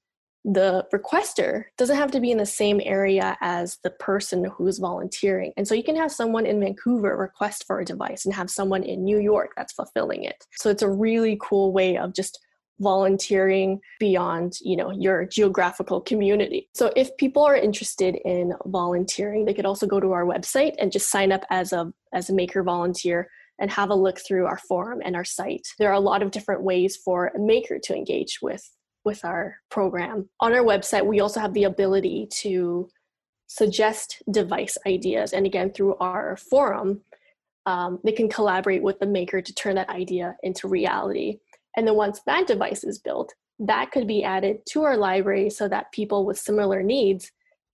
the 0.45 0.87
requester 0.95 1.65
doesn't 1.77 1.97
have 1.97 2.11
to 2.13 2.21
be 2.21 2.31
in 2.31 2.39
the 2.39 2.47
same 2.47 2.81
area 2.85 3.37
as 3.41 3.79
the 3.83 3.91
person 3.91 4.45
who's 4.45 4.79
volunteering. 4.79 5.53
And 5.57 5.67
so 5.67 5.75
you 5.75 5.83
can 5.83 5.97
have 5.97 6.13
someone 6.13 6.47
in 6.47 6.61
Vancouver 6.61 7.17
request 7.17 7.65
for 7.67 7.81
a 7.81 7.85
device 7.85 8.25
and 8.25 8.35
have 8.35 8.51
someone 8.51 8.83
in 8.83 9.05
New 9.05 9.19
York 9.19 9.51
that's 9.57 9.73
fulfilling 9.73 10.25
it. 10.25 10.45
So 10.57 10.71
it's 10.71 10.83
a 10.83 10.91
really 10.91 11.39
cool 11.43 11.73
way 11.73 11.99
of 11.99 12.15
just 12.15 12.39
volunteering 12.81 13.81
beyond 13.99 14.57
you 14.61 14.77
know 14.77 14.93
your 14.93 15.27
geographical 15.27 16.01
community 16.01 16.69
so 16.75 16.93
if 16.95 17.11
people 17.17 17.43
are 17.43 17.57
interested 17.57 18.15
in 18.25 18.53
volunteering 18.67 19.45
they 19.45 19.53
could 19.53 19.67
also 19.67 19.85
go 19.85 19.99
to 19.99 20.13
our 20.13 20.25
website 20.25 20.75
and 20.79 20.93
just 20.93 21.11
sign 21.11 21.33
up 21.33 21.45
as 21.51 21.73
a 21.73 21.93
as 22.13 22.31
a 22.31 22.35
maker 22.35 22.63
volunteer 22.63 23.29
and 23.59 23.69
have 23.69 23.91
a 23.91 23.95
look 23.95 24.21
through 24.21 24.47
our 24.47 24.59
forum 24.69 25.01
and 25.05 25.17
our 25.17 25.25
site 25.25 25.67
there 25.81 25.91
are 25.91 25.95
a 25.95 26.01
lot 26.01 26.23
of 26.23 26.31
different 26.31 26.63
ways 26.63 26.97
for 26.97 27.33
a 27.35 27.39
maker 27.41 27.81
to 27.83 27.97
engage 27.97 28.39
with 28.41 28.71
with 29.09 29.25
our 29.25 29.57
program 29.71 30.29
on 30.41 30.53
our 30.55 30.65
website 30.73 31.05
we 31.05 31.21
also 31.21 31.41
have 31.41 31.55
the 31.55 31.65
ability 31.65 32.29
to 32.31 32.89
suggest 33.47 34.23
device 34.31 34.77
ideas 34.87 35.33
and 35.33 35.45
again 35.47 35.71
through 35.73 35.95
our 35.97 36.37
forum 36.37 37.01
um, 37.67 37.99
they 38.05 38.13
can 38.13 38.29
collaborate 38.29 38.83
with 38.83 38.99
the 38.99 39.07
maker 39.19 39.41
to 39.43 39.55
turn 39.55 39.75
that 39.75 39.89
idea 39.91 40.37
into 40.43 40.69
reality 40.69 41.39
and 41.79 41.87
then 41.87 41.95
once 41.95 42.21
that 42.27 42.49
device 42.49 42.83
is 42.83 42.99
built, 42.99 43.33
that 43.61 43.93
could 43.93 44.09
be 44.09 44.25
added 44.25 44.67
to 44.71 44.83
our 44.83 44.97
library 44.97 45.49
so 45.49 45.69
that 45.69 45.93
people 45.93 46.27
with 46.27 46.37
similar 46.37 46.83
needs 46.83 47.31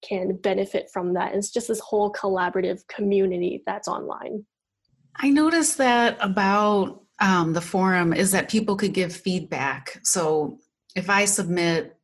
can 0.06 0.36
benefit 0.36 0.90
from 0.92 1.14
that. 1.14 1.34
It's 1.34 1.50
just 1.50 1.68
this 1.68 1.80
whole 1.80 2.12
collaborative 2.12 2.86
community 2.86 3.62
that's 3.64 3.88
online. 3.88 4.44
I 5.16 5.30
noticed 5.30 5.78
that 5.78 6.18
about 6.20 7.02
um, 7.18 7.54
the 7.54 7.62
forum 7.62 8.12
is 8.12 8.32
that 8.32 8.50
people 8.50 8.76
could 8.76 8.92
give 8.92 9.16
feedback. 9.16 10.00
So 10.02 10.58
if 10.94 11.10
I 11.10 11.24
submit 11.24 11.96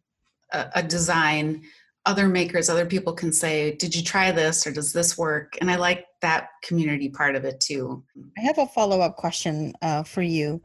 a, 0.52 0.66
a 0.76 0.82
design, 0.82 1.62
other 2.06 2.28
makers, 2.28 2.68
other 2.68 2.86
people 2.86 3.12
can 3.12 3.32
say, 3.32 3.76
Did 3.76 3.94
you 3.94 4.02
try 4.02 4.32
this 4.32 4.66
or 4.66 4.72
does 4.72 4.92
this 4.92 5.16
work? 5.18 5.56
And 5.60 5.70
I 5.70 5.76
like 5.76 6.06
that 6.22 6.48
community 6.62 7.08
part 7.08 7.36
of 7.36 7.44
it 7.44 7.60
too. 7.60 8.02
I 8.38 8.42
have 8.42 8.58
a 8.58 8.66
follow 8.66 9.00
up 9.00 9.16
question 9.16 9.74
uh, 9.82 10.02
for 10.02 10.22
you 10.22 10.60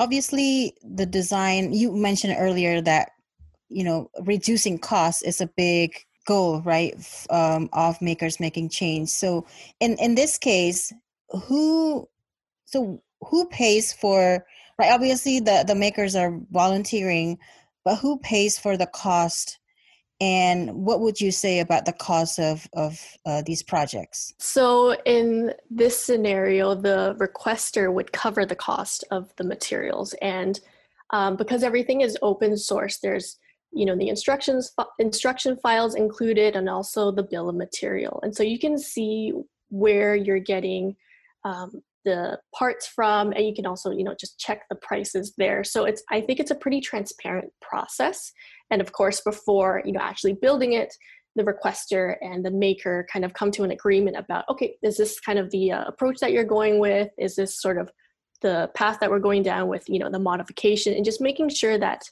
obviously 0.00 0.74
the 0.82 1.04
design 1.04 1.72
you 1.72 1.92
mentioned 1.92 2.34
earlier 2.38 2.80
that 2.80 3.10
you 3.68 3.84
know 3.84 4.10
reducing 4.22 4.78
costs 4.78 5.22
is 5.22 5.40
a 5.40 5.50
big 5.56 5.94
goal 6.26 6.62
right 6.62 6.94
um, 7.28 7.68
of 7.74 8.00
makers 8.00 8.40
making 8.40 8.68
change 8.68 9.10
so 9.10 9.46
in 9.78 9.96
in 9.98 10.14
this 10.14 10.38
case 10.38 10.92
who 11.44 12.08
so 12.64 13.00
who 13.20 13.46
pays 13.48 13.92
for 13.92 14.44
right 14.78 14.90
obviously 14.90 15.38
the 15.38 15.64
the 15.66 15.74
makers 15.74 16.16
are 16.16 16.40
volunteering 16.50 17.38
but 17.84 17.96
who 17.96 18.18
pays 18.18 18.58
for 18.58 18.76
the 18.76 18.86
cost? 18.86 19.58
And 20.20 20.74
what 20.74 21.00
would 21.00 21.18
you 21.18 21.32
say 21.32 21.60
about 21.60 21.86
the 21.86 21.94
cost 21.94 22.38
of 22.38 22.68
of 22.74 23.00
uh, 23.24 23.42
these 23.46 23.62
projects? 23.62 24.34
So 24.38 24.94
in 25.06 25.54
this 25.70 25.98
scenario 25.98 26.74
the 26.74 27.16
requester 27.18 27.92
would 27.92 28.12
cover 28.12 28.44
the 28.44 28.56
cost 28.56 29.04
of 29.10 29.34
the 29.36 29.44
materials 29.44 30.14
and 30.20 30.60
um, 31.10 31.36
because 31.36 31.62
everything 31.62 32.02
is 32.02 32.16
open 32.22 32.56
source 32.56 32.98
there's 32.98 33.38
you 33.72 33.86
know 33.86 33.96
the 33.96 34.08
instructions 34.08 34.72
instruction 34.98 35.56
files 35.56 35.94
included 35.94 36.56
and 36.56 36.68
also 36.68 37.10
the 37.10 37.22
bill 37.22 37.48
of 37.48 37.56
material. 37.56 38.20
And 38.22 38.34
so 38.34 38.42
you 38.42 38.58
can 38.58 38.78
see 38.78 39.32
where 39.70 40.14
you're 40.14 40.40
getting 40.40 40.96
um, 41.44 41.82
the 42.04 42.38
parts 42.56 42.86
from 42.86 43.32
and 43.32 43.44
you 43.44 43.54
can 43.54 43.66
also 43.66 43.90
you 43.90 44.04
know 44.04 44.14
just 44.18 44.38
check 44.38 44.62
the 44.68 44.76
prices 44.76 45.34
there. 45.36 45.64
So 45.64 45.84
it's 45.84 46.02
i 46.10 46.20
think 46.20 46.40
it's 46.40 46.50
a 46.50 46.54
pretty 46.54 46.80
transparent 46.80 47.52
process. 47.60 48.32
And 48.70 48.80
of 48.80 48.92
course 48.92 49.20
before 49.20 49.82
you 49.84 49.92
know 49.92 50.00
actually 50.00 50.34
building 50.34 50.72
it 50.72 50.94
the 51.36 51.44
requester 51.44 52.16
and 52.20 52.44
the 52.44 52.50
maker 52.50 53.06
kind 53.12 53.24
of 53.24 53.34
come 53.34 53.50
to 53.52 53.62
an 53.62 53.70
agreement 53.70 54.16
about 54.16 54.44
okay 54.48 54.74
is 54.82 54.96
this 54.96 55.20
kind 55.20 55.38
of 55.38 55.50
the 55.50 55.72
uh, 55.72 55.84
approach 55.84 56.18
that 56.20 56.32
you're 56.32 56.44
going 56.44 56.78
with? 56.78 57.10
Is 57.18 57.36
this 57.36 57.60
sort 57.60 57.78
of 57.78 57.90
the 58.42 58.70
path 58.74 58.98
that 59.00 59.10
we're 59.10 59.18
going 59.18 59.42
down 59.42 59.68
with 59.68 59.88
you 59.88 59.98
know 59.98 60.10
the 60.10 60.18
modification? 60.18 60.94
And 60.94 61.04
just 61.04 61.20
making 61.20 61.50
sure 61.50 61.78
that 61.78 62.02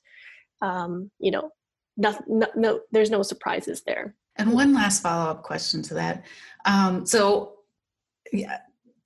um, 0.62 1.11
you 1.18 1.30
know 1.30 1.50
no, 1.97 2.16
no, 2.28 2.47
no 2.54 2.80
there's 2.92 3.11
no 3.11 3.23
surprises 3.23 3.83
there. 3.87 4.14
And 4.37 4.52
one 4.52 4.73
last 4.73 5.02
follow-up 5.02 5.42
question 5.42 5.83
to 5.83 5.95
that. 5.95 6.25
Um, 6.64 7.04
so 7.04 7.54
yeah 8.33 8.59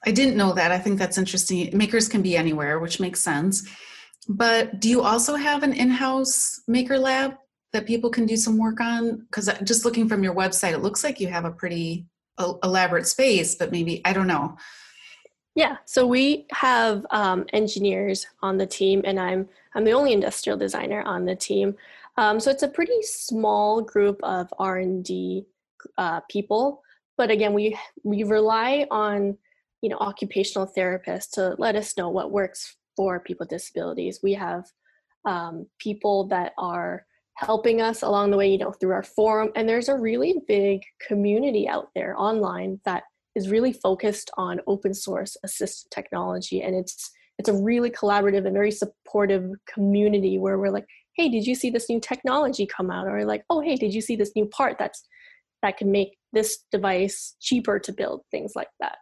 I 0.04 0.11
didn't 0.11 0.37
know 0.37 0.52
that. 0.52 0.73
I 0.73 0.78
think 0.78 0.99
that's 0.99 1.18
interesting. 1.18 1.76
Makers 1.76 2.09
can 2.09 2.23
be 2.23 2.37
anywhere, 2.37 2.78
which 2.78 3.00
makes 3.00 3.21
sense. 3.21 3.68
But 4.28 4.80
do 4.80 4.88
you 4.88 5.02
also 5.02 5.37
have 5.37 5.62
an 5.62 5.73
in 5.73 5.90
house 5.90 6.61
maker 6.66 6.99
lab 6.99 7.37
that 7.73 7.87
people 7.87 8.11
can 8.11 8.26
do 8.26 8.37
some 8.37 8.59
work 8.59 8.80
on? 8.80 9.18
Because 9.18 9.49
just 9.64 9.85
looking 9.85 10.09
from 10.09 10.23
your 10.23 10.35
website, 10.35 10.73
it 10.73 10.82
looks 10.82 11.02
like 11.02 11.21
you 11.21 11.28
have 11.28 11.44
a 11.44 11.50
pretty 11.50 12.06
elaborate 12.62 13.06
space, 13.06 13.54
but 13.54 13.71
maybe, 13.71 14.00
I 14.04 14.12
don't 14.12 14.26
know. 14.26 14.56
Yeah, 15.54 15.76
so 15.85 16.06
we 16.06 16.47
have 16.50 17.04
um, 17.11 17.44
engineers 17.52 18.26
on 18.40 18.56
the 18.56 18.66
team, 18.66 19.02
and 19.04 19.21
I'm 19.21 19.49
I'm 19.75 19.85
the 19.85 19.92
only 19.92 20.12
industrial 20.14 20.56
designer 20.59 21.02
on 21.02 21.26
the 21.26 21.37
team. 21.37 21.76
Um, 22.16 22.40
so 22.40 22.50
it's 22.50 22.62
a 22.62 22.68
pretty 22.68 23.02
small 23.02 23.82
group 23.82 24.18
of 24.23 24.52
R 24.59 24.78
and 24.78 25.04
D 25.04 25.44
uh, 25.99 26.21
people, 26.30 26.82
but 27.18 27.30
again, 27.30 27.52
we 27.52 27.78
we 28.02 28.25
rely 28.25 28.87
on 28.90 29.37
you 29.83 29.89
know 29.89 29.99
occupational 29.99 30.71
therapists 30.77 31.31
to 31.33 31.55
let 31.59 31.77
us 31.77 31.97
know 31.97 32.09
what 32.09 32.33
works 32.33 32.77
for 32.97 33.21
people 33.21 33.45
with 33.45 33.51
disabilities. 33.51 34.21
We 34.23 34.35
have 34.35 34.65
um, 35.25 35.67
people 35.79 36.27
that 36.29 36.53
are 36.59 37.05
helping 37.37 37.81
us 37.81 38.03
along 38.03 38.31
the 38.31 38.37
way 38.37 38.51
you 38.51 38.59
know 38.59 38.73
through 38.73 38.93
our 38.93 39.03
forum 39.03 39.51
and 39.57 39.67
there's 39.67 39.89
a 39.89 39.97
really 39.97 40.35
big 40.47 40.83
community 41.07 41.67
out 41.67 41.89
there 41.95 42.15
online 42.19 42.79
that 42.85 43.05
is 43.35 43.49
really 43.49 43.73
focused 43.73 44.31
on 44.37 44.61
open 44.67 44.93
source 44.93 45.35
assistive 45.45 45.89
technology 45.91 46.61
and 46.61 46.77
it's 46.77 47.11
it's 47.39 47.49
a 47.49 47.55
really 47.55 47.91
collaborative 47.91 48.45
and 48.45 48.53
very 48.53 48.71
supportive 48.71 49.51
community 49.67 50.39
where 50.39 50.59
we're 50.59 50.71
like 50.71 50.85
hey 51.17 51.29
did 51.29 51.47
you 51.47 51.55
see 51.55 51.71
this 51.71 51.89
new 51.89 52.01
technology 52.01 52.67
come 52.67 52.91
out? 52.91 53.07
Or 53.07 53.25
like 53.25 53.45
oh 53.51 53.61
hey 53.61 53.77
did 53.77 53.95
you 53.95 54.01
see 54.01 54.17
this 54.17 54.33
new 54.35 54.47
part 54.47 54.79
that's 54.79 55.07
that 55.62 55.77
can 55.77 55.91
make 55.91 56.17
this 56.33 56.65
device 56.73 57.37
cheaper 57.41 57.79
to 57.79 57.93
build? 57.93 58.23
Things 58.31 58.53
like 58.57 58.71
that 58.81 58.99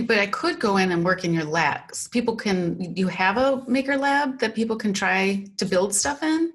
but 0.00 0.18
I 0.18 0.26
could 0.26 0.58
go 0.58 0.78
in 0.78 0.90
and 0.92 1.04
work 1.04 1.24
in 1.24 1.34
your 1.34 1.44
labs. 1.44 2.08
People 2.08 2.34
can. 2.34 2.96
You 2.96 3.08
have 3.08 3.36
a 3.36 3.62
maker 3.66 3.96
lab 3.96 4.38
that 4.38 4.54
people 4.54 4.76
can 4.76 4.92
try 4.92 5.46
to 5.58 5.66
build 5.66 5.94
stuff 5.94 6.22
in. 6.22 6.52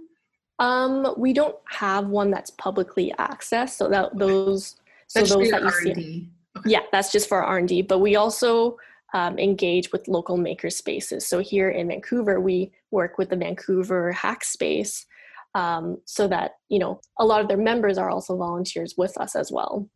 Um, 0.60 1.13
we 1.17 1.34
don't 1.34 1.56
have 1.70 2.08
one 2.08 2.32
that's 2.32 2.50
publicly 2.51 3.13
accessed, 3.20 3.72
so 3.77 3.89
that 3.89 4.06
okay. 4.06 4.17
those 4.17 4.75
so 5.08 5.20
that's 5.20 5.34
those 5.34 5.51
that 5.51 5.62
you 5.62 5.67
R&D. 5.67 5.94
see. 5.94 6.29
Okay. 6.58 6.70
Yeah, 6.72 6.82
that's 6.91 7.12
just 7.12 7.29
for 7.29 7.44
R 7.44 7.60
and 7.60 7.67
D. 7.67 7.84
But 7.84 8.00
we 8.00 8.15
also 8.15 8.77
um, 9.13 9.38
engage 9.38 9.91
with 9.91 10.08
local 10.08 10.38
maker 10.38 10.72
spaces. 10.72 11.27
So 11.27 11.39
here 11.39 11.70
in 11.70 11.88
Vancouver, 11.89 12.39
we 12.39 12.72
work 12.89 13.20
with 13.20 13.29
the 13.29 13.36
Vancouver 13.36 14.12
Hackspace, 14.13 15.06
um, 15.53 15.98
so 16.06 16.27
that 16.27 16.53
you 16.70 16.79
know 16.79 17.01
a 17.20 17.25
lot 17.25 17.41
of 17.41 17.48
their 17.48 17.58
members 17.58 18.00
are 18.00 18.10
also 18.10 18.36
volunteers 18.36 18.96
with 18.98 19.15
us 19.17 19.36
as 19.36 19.51
well 19.51 19.88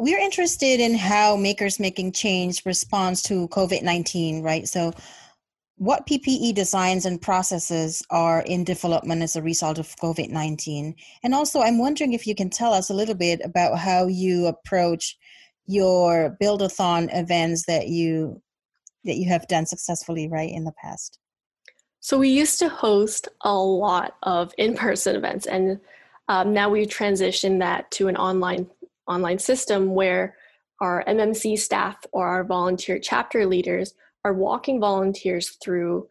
we're 0.00 0.18
interested 0.18 0.80
in 0.80 0.94
how 0.94 1.36
makers 1.36 1.78
making 1.78 2.12
change 2.12 2.64
responds 2.64 3.22
to 3.22 3.48
covid-19 3.48 4.42
right? 4.42 4.68
So 4.68 4.92
what 5.76 6.06
ppe 6.06 6.54
designs 6.54 7.06
and 7.06 7.22
processes 7.22 8.02
are 8.10 8.42
in 8.42 8.64
development 8.64 9.22
as 9.22 9.34
a 9.34 9.42
result 9.42 9.78
of 9.78 9.86
covid-19 9.96 10.94
and 11.22 11.34
also 11.34 11.62
i'm 11.62 11.78
wondering 11.78 12.12
if 12.12 12.26
you 12.26 12.34
can 12.34 12.50
tell 12.50 12.74
us 12.74 12.90
a 12.90 12.94
little 12.94 13.14
bit 13.14 13.40
about 13.42 13.78
how 13.78 14.06
you 14.06 14.46
approach 14.46 15.16
your 15.70 16.36
build-a-thon 16.40 17.08
events 17.10 17.64
that 17.66 17.86
you 17.86 18.42
that 19.04 19.16
you 19.16 19.28
have 19.28 19.46
done 19.46 19.64
successfully 19.64 20.28
right 20.28 20.50
in 20.50 20.64
the 20.64 20.72
past. 20.72 21.18
So 22.00 22.18
we 22.18 22.28
used 22.28 22.58
to 22.58 22.68
host 22.68 23.28
a 23.42 23.54
lot 23.54 24.16
of 24.24 24.52
in-person 24.58 25.14
events 25.14 25.46
and 25.46 25.80
um, 26.28 26.52
now 26.52 26.68
we've 26.68 26.88
transitioned 26.88 27.60
that 27.60 27.90
to 27.92 28.08
an 28.08 28.16
online 28.16 28.68
online 29.10 29.38
system 29.38 29.94
where 29.94 30.36
our 30.80 31.04
MMC 31.06 31.58
staff 31.58 31.96
or 32.12 32.26
our 32.26 32.44
volunteer 32.44 32.98
chapter 32.98 33.44
leaders 33.46 33.94
are 34.24 34.32
walking 34.32 34.80
volunteers 34.80 35.56
through 35.62 36.08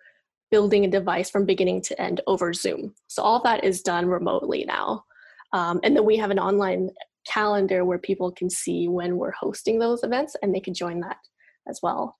building 0.51 0.85
a 0.85 0.89
device 0.89 1.29
from 1.29 1.45
beginning 1.45 1.81
to 1.81 2.01
end 2.01 2.21
over 2.27 2.53
Zoom. 2.53 2.93
So 3.07 3.21
all 3.23 3.41
that 3.43 3.63
is 3.63 3.81
done 3.81 4.07
remotely 4.07 4.65
now. 4.65 5.05
Um, 5.53 5.79
and 5.83 5.95
then 5.95 6.05
we 6.05 6.17
have 6.17 6.31
an 6.31 6.39
online 6.39 6.89
calendar 7.27 7.85
where 7.85 7.99
people 7.99 8.31
can 8.31 8.49
see 8.49 8.87
when 8.87 9.17
we're 9.17 9.31
hosting 9.31 9.79
those 9.79 10.03
events 10.03 10.35
and 10.41 10.53
they 10.53 10.59
can 10.59 10.73
join 10.73 10.99
that 11.01 11.17
as 11.67 11.79
well. 11.81 12.17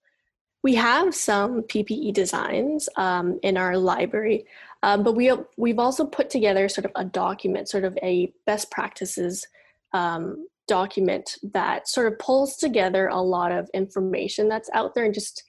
We 0.62 0.76
have 0.76 1.16
some 1.16 1.62
PPE 1.64 2.14
designs 2.14 2.90
um, 2.98 3.40
in 3.44 3.56
our 3.56 3.78
library, 3.78 4.46
um, 4.84 5.04
but 5.04 5.14
we, 5.16 5.32
we've 5.58 5.80
also 5.80 6.06
put 6.06 6.30
together 6.30 6.68
sort 6.68 6.86
of 6.86 6.92
a 6.96 7.06
document, 7.06 7.70
sort 7.70 7.86
of 7.86 7.98
a 8.04 8.34
best 8.46 8.70
practices 8.70 9.48
um, 9.94 10.46
document 10.70 11.38
that 11.52 11.90
sort 11.90 12.08
of 12.08 12.18
pulls 12.20 12.56
together 12.56 13.08
a 13.08 13.22
lot 13.22 13.52
of 13.52 13.70
information 13.74 14.48
that's 14.48 14.70
out 14.74 14.94
there 14.94 15.04
and 15.04 15.14
just 15.14 15.44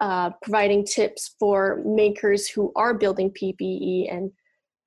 uh, 0.00 0.30
providing 0.42 0.84
tips 0.84 1.34
for 1.38 1.82
makers 1.86 2.46
who 2.48 2.72
are 2.76 2.92
building 2.92 3.30
PPE 3.30 4.12
and 4.12 4.30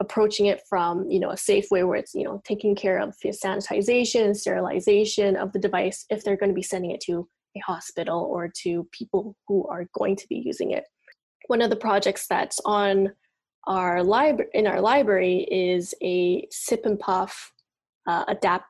approaching 0.02 0.46
it 0.46 0.62
from 0.70 1.10
you 1.10 1.20
know 1.20 1.32
a 1.32 1.38
safe 1.38 1.66
way 1.72 1.84
where 1.84 1.98
it's 1.98 2.14
you 2.14 2.24
know 2.24 2.42
taking 2.46 2.76
care 2.76 3.00
of 3.00 3.16
the 3.22 3.30
sanitization 3.30 4.24
and 4.26 4.38
sterilization 4.38 5.36
of 5.36 5.52
the 5.52 5.60
device 5.60 6.06
if 6.10 6.24
they're 6.24 6.38
going 6.38 6.52
to 6.52 6.56
be 6.56 6.62
sending 6.62 6.92
it 6.92 7.02
to 7.02 7.28
a 7.58 7.60
hospital 7.60 8.20
or 8.32 8.50
to 8.62 8.88
people 8.92 9.36
who 9.48 9.68
are 9.68 9.88
going 9.98 10.16
to 10.16 10.28
be 10.28 10.42
using 10.46 10.72
it. 10.72 10.84
One 11.48 11.62
of 11.62 11.70
the 11.70 11.76
projects 11.76 12.28
that's 12.28 12.60
on 12.66 13.12
our 13.68 14.04
library 14.04 14.52
in 14.54 14.68
our 14.68 14.82
library 14.82 15.48
is 15.52 15.94
a 16.04 16.48
sip 16.52 16.86
and 16.86 17.00
puff 17.00 17.52
uh, 18.08 18.26
adapt 18.28 18.66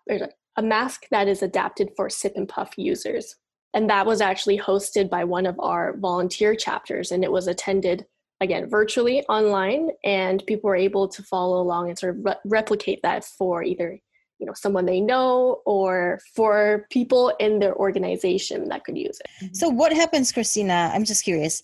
a 0.55 0.61
mask 0.61 1.05
that 1.11 1.27
is 1.27 1.41
adapted 1.41 1.91
for 1.95 2.09
sip 2.09 2.33
and 2.35 2.47
puff 2.47 2.73
users. 2.77 3.35
And 3.73 3.89
that 3.89 4.05
was 4.05 4.19
actually 4.19 4.57
hosted 4.57 5.09
by 5.09 5.23
one 5.23 5.45
of 5.45 5.59
our 5.59 5.95
volunteer 5.97 6.55
chapters 6.55 7.11
and 7.11 7.23
it 7.23 7.31
was 7.31 7.47
attended 7.47 8.05
again 8.41 8.69
virtually 8.69 9.23
online 9.27 9.89
and 10.03 10.45
people 10.45 10.69
were 10.69 10.75
able 10.75 11.07
to 11.07 11.21
follow 11.23 11.61
along 11.61 11.89
and 11.89 11.99
sort 11.99 12.17
of 12.17 12.25
re- 12.25 12.35
replicate 12.45 12.99
that 13.03 13.25
for 13.25 13.63
either 13.63 13.99
you 14.39 14.45
know 14.45 14.53
someone 14.53 14.85
they 14.85 15.01
know 15.01 15.61
or 15.65 16.19
for 16.33 16.87
people 16.89 17.33
in 17.39 17.59
their 17.59 17.75
organization 17.75 18.69
that 18.69 18.83
could 18.83 18.97
use 18.97 19.19
it. 19.19 19.45
Mm-hmm. 19.45 19.53
So 19.53 19.69
what 19.69 19.93
happens 19.93 20.31
christina? 20.31 20.91
I'm 20.93 21.03
just 21.03 21.23
curious. 21.23 21.61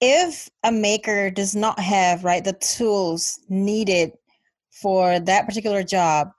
If 0.00 0.48
a 0.64 0.72
maker 0.72 1.30
does 1.30 1.54
not 1.54 1.78
have 1.78 2.24
right 2.24 2.44
the 2.44 2.54
tools 2.54 3.40
needed 3.48 4.12
for 4.70 5.20
that 5.20 5.46
particular 5.46 5.82
job 5.82 6.32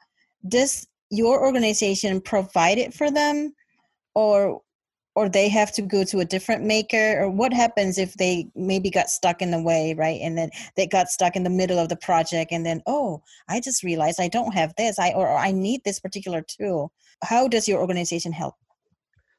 does 0.47 0.88
your 1.11 1.43
organization 1.43 2.21
provide 2.21 2.77
it 2.77 2.93
for 2.93 3.11
them? 3.11 3.53
Or 4.15 4.61
or 5.13 5.27
they 5.27 5.49
have 5.49 5.73
to 5.73 5.81
go 5.81 6.05
to 6.05 6.21
a 6.21 6.25
different 6.25 6.63
maker? 6.63 7.21
Or 7.21 7.29
what 7.29 7.51
happens 7.53 7.97
if 7.97 8.13
they 8.13 8.49
maybe 8.55 8.89
got 8.89 9.09
stuck 9.09 9.41
in 9.41 9.51
the 9.51 9.61
way 9.61 9.93
right? 9.93 10.19
And 10.21 10.37
then 10.37 10.49
they 10.75 10.87
got 10.87 11.09
stuck 11.09 11.35
in 11.35 11.43
the 11.43 11.49
middle 11.49 11.77
of 11.77 11.89
the 11.89 11.97
project 11.97 12.51
and 12.51 12.65
then 12.65 12.81
oh 12.87 13.21
i 13.49 13.59
just 13.59 13.83
realized 13.83 14.19
i 14.19 14.29
don't 14.29 14.53
have 14.53 14.73
this. 14.77 14.97
I 14.97 15.11
or, 15.11 15.27
or 15.27 15.37
i 15.37 15.51
need 15.51 15.83
this 15.83 15.99
particular 15.99 16.41
tool. 16.41 16.91
How 17.23 17.47
does 17.47 17.67
your 17.67 17.79
organization 17.79 18.31
help? 18.31 18.55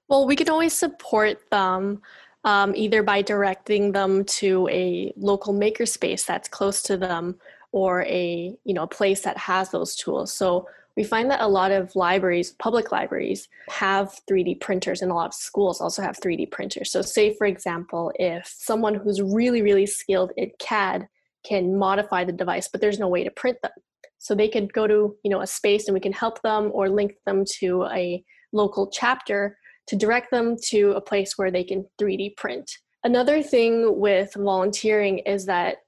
Well 0.09 0.27
we 0.27 0.37
can 0.37 0.51
always 0.51 0.75
support 0.75 1.51
them 1.51 2.03
um, 2.45 2.75
either 2.75 3.03
by 3.03 3.23
directing 3.23 3.93
them 3.93 4.25
to 4.25 4.69
a 4.71 5.13
local 5.17 5.55
makerspace 5.55 6.27
that's 6.27 6.49
close 6.49 6.83
to 6.83 6.97
them 6.97 7.37
or 7.73 8.03
a 8.03 8.55
you 8.65 8.75
know 8.75 8.83
a 8.83 8.89
place 8.89 9.23
that 9.23 9.37
has 9.37 9.71
those 9.71 9.97
tools. 9.97 10.33
So 10.33 10.67
we 10.97 11.05
find 11.05 11.31
that 11.31 11.41
a 11.41 11.49
lot 11.49 11.73
of 11.73 11.95
libraries, 11.97 12.53
public 12.59 12.93
libraries, 12.93 13.49
have 13.71 14.15
3D 14.31 14.61
printers, 14.61 15.03
and 15.03 15.11
a 15.11 15.15
lot 15.15 15.27
of 15.27 15.35
schools 15.35 15.81
also 15.81 16.03
have 16.03 16.19
3D 16.19 16.51
printers. 16.51 16.91
So, 16.91 17.03
say 17.03 17.35
for 17.35 17.47
example, 17.47 18.13
if 18.17 18.47
someone 18.47 18.95
who's 18.95 19.23
really, 19.23 19.63
really 19.63 19.87
skilled 19.87 20.33
in 20.37 20.51
CAD 20.59 21.09
can 21.45 21.77
modify 21.77 22.25
the 22.25 22.33
device, 22.33 22.69
but 22.69 22.81
there's 22.81 22.99
no 22.99 23.09
way 23.09 23.25
to 23.25 23.31
print 23.31 23.59
them. 23.63 23.73
So 24.19 24.35
they 24.35 24.49
could 24.49 24.73
go 24.73 24.87
to 24.87 25.17
you 25.25 25.31
know 25.31 25.41
a 25.41 25.47
space 25.47 25.89
and 25.89 25.95
we 25.95 26.01
can 26.01 26.13
help 26.13 26.41
them 26.43 26.71
or 26.73 26.89
link 26.89 27.15
them 27.27 27.45
to 27.59 27.85
a 27.87 28.23
local 28.53 28.89
chapter 28.89 29.57
to 29.89 29.97
direct 29.97 30.31
them 30.31 30.57
to 30.69 30.93
a 30.93 31.01
place 31.01 31.37
where 31.37 31.51
they 31.51 31.65
can 31.65 31.87
3D 32.01 32.37
print. 32.37 32.71
Another 33.05 33.43
thing 33.43 33.99
with 33.99 34.33
volunteering 34.35 35.19
is 35.21 35.47
that 35.47 35.79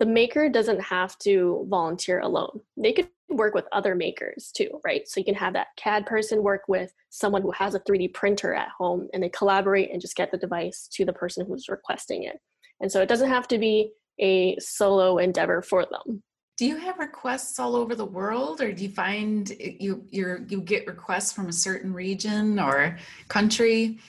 the 0.00 0.06
maker 0.06 0.48
doesn't 0.48 0.80
have 0.80 1.18
to 1.20 1.66
volunteer 1.70 2.20
alone. 2.20 2.60
They 2.76 2.92
could 2.92 3.08
work 3.38 3.54
with 3.54 3.64
other 3.72 3.94
makers 3.94 4.50
too, 4.54 4.80
right? 4.84 5.08
So 5.08 5.20
you 5.20 5.24
can 5.24 5.34
have 5.34 5.54
that 5.54 5.68
CAD 5.76 6.04
person 6.04 6.42
work 6.42 6.62
with 6.68 6.92
someone 7.08 7.42
who 7.42 7.52
has 7.52 7.74
a 7.74 7.80
3D 7.80 8.12
printer 8.12 8.52
at 8.52 8.68
home 8.76 9.08
and 9.14 9.22
they 9.22 9.30
collaborate 9.30 9.90
and 9.90 10.00
just 10.00 10.16
get 10.16 10.30
the 10.30 10.36
device 10.36 10.88
to 10.92 11.04
the 11.04 11.12
person 11.12 11.46
who's 11.46 11.68
requesting 11.68 12.24
it. 12.24 12.38
And 12.80 12.92
so 12.92 13.00
it 13.00 13.08
doesn't 13.08 13.30
have 13.30 13.48
to 13.48 13.58
be 13.58 13.92
a 14.20 14.58
solo 14.58 15.18
endeavor 15.18 15.62
for 15.62 15.86
them. 15.86 16.22
Do 16.56 16.66
you 16.66 16.76
have 16.76 16.98
requests 16.98 17.60
all 17.60 17.76
over 17.76 17.94
the 17.94 18.04
world 18.04 18.60
or 18.60 18.72
do 18.72 18.82
you 18.82 18.90
find 18.90 19.48
you 19.60 20.04
you 20.10 20.44
you 20.48 20.60
get 20.60 20.88
requests 20.88 21.32
from 21.32 21.48
a 21.48 21.52
certain 21.52 21.94
region 21.94 22.58
or 22.58 22.98
country? 23.28 24.00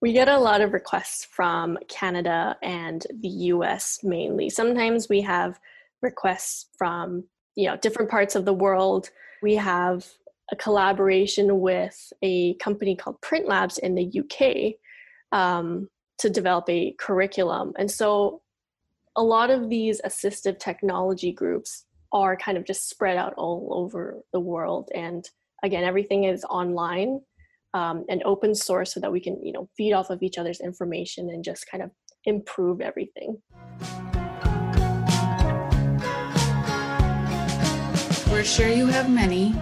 We 0.00 0.12
get 0.12 0.28
a 0.28 0.38
lot 0.38 0.62
of 0.62 0.72
requests 0.72 1.24
from 1.24 1.78
Canada 1.88 2.56
and 2.60 3.06
the 3.20 3.28
US 3.28 4.00
mainly. 4.02 4.50
Sometimes 4.50 5.08
we 5.08 5.20
have 5.20 5.60
requests 6.02 6.66
from 6.76 7.22
you 7.54 7.66
know 7.68 7.76
different 7.76 8.10
parts 8.10 8.34
of 8.34 8.44
the 8.44 8.52
world. 8.52 9.10
We 9.42 9.54
have 9.56 10.06
a 10.50 10.56
collaboration 10.56 11.60
with 11.60 12.12
a 12.22 12.54
company 12.54 12.94
called 12.96 13.20
print 13.20 13.48
labs 13.48 13.78
in 13.78 13.94
the 13.94 14.20
uk 14.20 15.38
um, 15.38 15.88
to 16.18 16.28
develop 16.28 16.68
a 16.68 16.92
curriculum. 16.98 17.72
And 17.78 17.90
so 17.90 18.42
a 19.16 19.22
lot 19.22 19.50
of 19.50 19.68
these 19.68 20.00
assistive 20.04 20.58
technology 20.58 21.32
groups 21.32 21.84
are 22.12 22.36
kind 22.36 22.58
of 22.58 22.64
just 22.64 22.88
spread 22.88 23.16
out 23.16 23.34
all 23.36 23.68
over 23.72 24.18
the 24.32 24.40
world. 24.40 24.90
And 24.94 25.28
again 25.62 25.84
everything 25.84 26.24
is 26.24 26.44
online 26.44 27.20
um, 27.74 28.04
and 28.08 28.22
open 28.24 28.54
source 28.54 28.92
so 28.92 29.00
that 29.00 29.12
we 29.12 29.20
can 29.20 29.42
you 29.42 29.52
know 29.52 29.68
feed 29.76 29.92
off 29.92 30.10
of 30.10 30.22
each 30.22 30.38
other's 30.38 30.60
information 30.60 31.30
and 31.30 31.44
just 31.44 31.66
kind 31.70 31.82
of 31.82 31.90
improve 32.24 32.80
everything 32.80 33.40
Sure 38.44 38.68
you 38.68 38.86
have 38.86 39.08
many, 39.08 39.54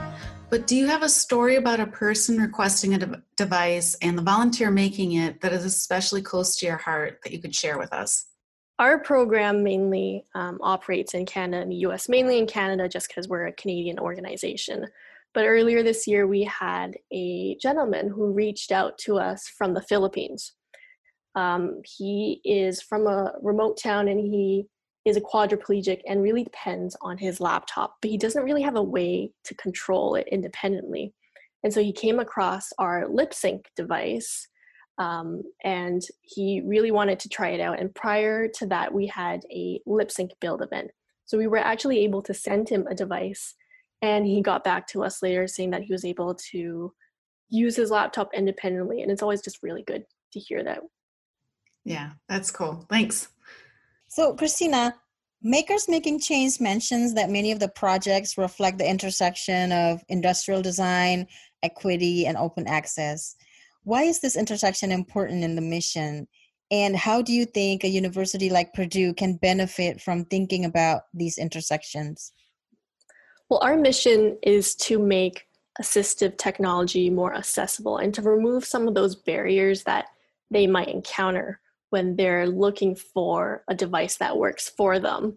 but 0.49 0.67
do 0.67 0.75
you 0.75 0.87
have 0.87 1.03
a 1.03 1.09
story 1.09 1.57
about 1.57 1.81
a 1.81 1.87
person 1.87 2.39
requesting 2.39 2.95
a 2.95 2.99
de- 2.99 3.23
device 3.37 3.95
and 4.01 4.17
the 4.17 4.23
volunteer 4.23 4.71
making 4.71 5.13
it 5.13 5.41
that 5.43 5.53
is 5.53 5.67
especially 5.67 6.23
close 6.23 6.57
to 6.57 6.67
your 6.67 6.79
heart 6.79 7.21
that 7.23 7.33
you 7.33 7.41
could 7.41 7.55
share 7.55 7.79
with 7.79 7.93
us? 7.93 8.27
Our 8.79 8.99
program 8.99 9.63
mainly 9.63 10.25
um, 10.35 10.59
operates 10.63 11.13
in 11.13 11.27
Canada 11.27 11.63
and 11.63 11.71
the 11.71 11.77
US, 11.89 12.09
mainly 12.09 12.39
in 12.39 12.47
Canada 12.47 12.89
just 12.89 13.09
because 13.09 13.29
we're 13.29 13.47
a 13.47 13.53
Canadian 13.53 13.99
organization. 13.99 14.87
But 15.35 15.45
earlier 15.45 15.83
this 15.83 16.07
year, 16.07 16.27
we 16.27 16.45
had 16.45 16.97
a 17.13 17.57
gentleman 17.57 18.09
who 18.09 18.33
reached 18.33 18.73
out 18.73 18.97
to 19.01 19.19
us 19.19 19.47
from 19.47 19.75
the 19.75 19.83
Philippines. 19.83 20.55
Um, 21.35 21.83
he 21.85 22.41
is 22.45 22.81
from 22.81 23.07
a 23.07 23.35
remote 23.43 23.79
town 23.81 24.09
and 24.09 24.19
he 24.19 24.67
is 25.05 25.17
a 25.17 25.21
quadriplegic 25.21 26.01
and 26.07 26.23
really 26.23 26.45
depends 26.45 26.97
on 27.01 27.17
his 27.17 27.41
laptop, 27.41 27.97
but 28.03 28.11
he 28.11 28.19
doesn't 28.19 28.45
really 28.45 28.63
have 28.63 28.77
a 28.77 28.83
way 28.83 29.33
to 29.45 29.55
control 29.55 30.15
it 30.15 30.29
independently. 30.31 31.15
And 31.63 31.73
so 31.73 31.83
he 31.83 31.93
came 31.93 32.19
across 32.19 32.73
our 32.79 33.07
LipSync 33.07 33.65
device 33.77 34.49
um, 34.99 35.43
and 35.65 36.03
he 36.23 36.63
really 36.65 36.91
wanted 36.91 37.19
to 37.21 37.29
try 37.29 37.51
it 37.51 37.61
out. 37.61 37.81
And 37.81 37.95
prior 37.95 38.49
to 38.49 38.67
that, 38.67 38.93
we 38.93 39.07
had 39.07 39.41
a 39.51 39.81
LipSync 39.89 40.31
build 40.41 40.63
event. 40.63 40.91
So 41.25 41.39
we 41.39 41.47
were 41.47 41.59
actually 41.59 42.05
able 42.05 42.23
to 42.23 42.35
send 42.35 42.69
him 42.69 42.87
a 42.87 42.95
device 42.95 43.55
and 44.03 44.27
he 44.27 44.43
got 44.43 44.65
back 44.65 44.87
to 44.89 45.05
us 45.05 45.23
later 45.23 45.47
saying 45.47 45.71
that 45.71 45.83
he 45.83 45.93
was 45.93 46.05
able 46.05 46.35
to 46.53 46.93
use 47.49 47.77
his 47.77 47.91
laptop 47.91 48.31
independently. 48.35 49.03
And 49.03 49.11
it's 49.11 49.23
always 49.23 49.43
just 49.43 49.63
really 49.63 49.83
good 49.83 50.05
to 50.33 50.41
hear 50.41 50.63
that. 50.65 50.81
Yeah, 51.85 52.11
that's 52.29 52.51
cool. 52.51 52.85
Thanks. 52.89 53.29
So, 54.11 54.35
Christina, 54.35 54.97
Makers 55.41 55.89
Making 55.89 56.19
Change 56.19 56.59
mentions 56.59 57.15
that 57.15 57.31
many 57.31 57.53
of 57.53 57.61
the 57.61 57.69
projects 57.69 58.37
reflect 58.37 58.79
the 58.79 58.89
intersection 58.89 59.71
of 59.71 60.03
industrial 60.09 60.63
design, 60.63 61.29
equity, 61.63 62.27
and 62.27 62.37
open 62.37 62.67
access. 62.67 63.37
Why 63.85 64.03
is 64.03 64.19
this 64.19 64.37
intersection 64.37 64.91
important 64.91 65.45
in 65.45 65.55
the 65.55 65.63
mission? 65.63 66.27
And 66.73 66.97
how 66.97 67.23
do 67.23 67.33
you 67.33 67.47
think 67.47 67.85
a 67.85 67.89
university 67.89 68.51
like 68.51 68.75
Purdue 68.75 69.15
can 69.15 69.37
benefit 69.37 70.01
from 70.01 70.25
thinking 70.25 70.65
about 70.65 71.03
these 71.15 71.39
intersections? 71.39 72.33
Well, 73.49 73.61
our 73.63 73.77
mission 73.77 74.39
is 74.43 74.75
to 74.77 74.99
make 74.99 75.47
assistive 75.81 76.37
technology 76.37 77.11
more 77.11 77.37
accessible 77.37 77.99
and 77.99 78.13
to 78.15 78.23
remove 78.23 78.65
some 78.65 78.89
of 78.89 78.95
those 78.95 79.15
barriers 79.15 79.85
that 79.85 80.07
they 80.51 80.67
might 80.67 80.89
encounter 80.89 81.61
when 81.91 82.17
they're 82.17 82.49
looking 82.49 82.95
for 82.95 83.65
a 83.69 83.75
device 83.75 84.17
that 84.17 84.37
works 84.37 84.69
for 84.69 84.99
them. 84.99 85.37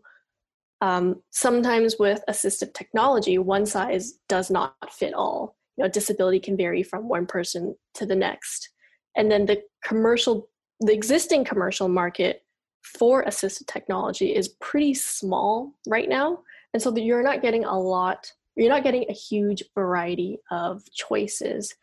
Um, 0.82 1.22
sometimes 1.32 1.96
with 1.98 2.22
assistive 2.30 2.74
technology, 2.74 3.38
one 3.38 3.66
size 3.66 4.13
does 4.28 4.50
not 4.50 4.76
fit 4.92 5.13
all. 5.13 5.56
You 5.78 5.84
know, 5.84 5.89
disability 5.89 6.39
can 6.39 6.58
vary 6.58 6.84
from 6.84 7.08
one 7.08 7.26
person 7.26 7.76
to 7.96 8.06
the 8.06 8.16
next. 8.16 8.70
And 9.16 9.32
then 9.32 9.46
the 9.46 9.62
commercial, 9.84 10.50
the 10.80 10.94
existing 10.94 11.46
commercial 11.46 11.88
market 11.88 12.44
for 12.84 13.24
assistive 13.24 13.68
technology 13.68 14.36
is 14.36 14.50
pretty 14.60 14.94
small 14.94 15.74
right 15.88 16.10
now. 16.10 16.39
And 16.74 16.82
so 16.82 16.96
you're 16.96 17.24
not 17.24 17.42
getting 17.42 17.66
a 17.66 17.80
lot, 17.80 18.32
you're 18.56 18.70
not 18.70 18.84
getting 18.84 19.06
a 19.10 19.13
huge 19.13 19.63
variety 19.74 20.39
of 20.52 20.84
choices. 20.94 21.74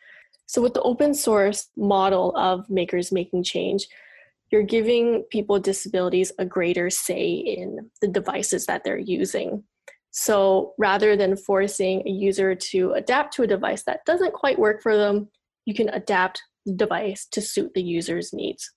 So 0.47 0.61
with 0.61 0.75
the 0.75 0.83
open 0.83 1.15
source 1.15 1.69
model 1.77 2.37
of 2.37 2.69
makers 2.69 3.13
making 3.13 3.45
change, 3.45 3.87
you're 4.51 4.63
giving 4.63 5.23
people 5.31 5.55
with 5.55 5.63
disabilities 5.63 6.33
a 6.39 6.45
greater 6.45 6.91
say 6.91 7.31
in 7.31 7.91
the 8.01 8.09
devices 8.09 8.67
that 8.67 8.83
they're 8.85 8.99
using. 8.99 9.63
So 10.11 10.75
rather 10.77 11.17
than 11.17 11.37
forcing 11.37 12.03
a 12.07 12.11
user 12.11 12.55
to 12.55 12.93
adapt 12.93 13.35
to 13.35 13.43
a 13.43 13.47
device 13.47 13.85
that 13.85 14.05
doesn't 14.07 14.35
quite 14.35 14.59
work 14.59 14.83
for 14.83 14.97
them, 14.97 15.29
you 15.67 15.75
can 15.75 15.89
adapt 15.91 16.43
the 16.67 16.75
device 16.75 17.27
to 17.31 17.41
suit 17.41 17.73
the 17.75 17.83
user's 17.83 18.33
needs. 18.33 18.73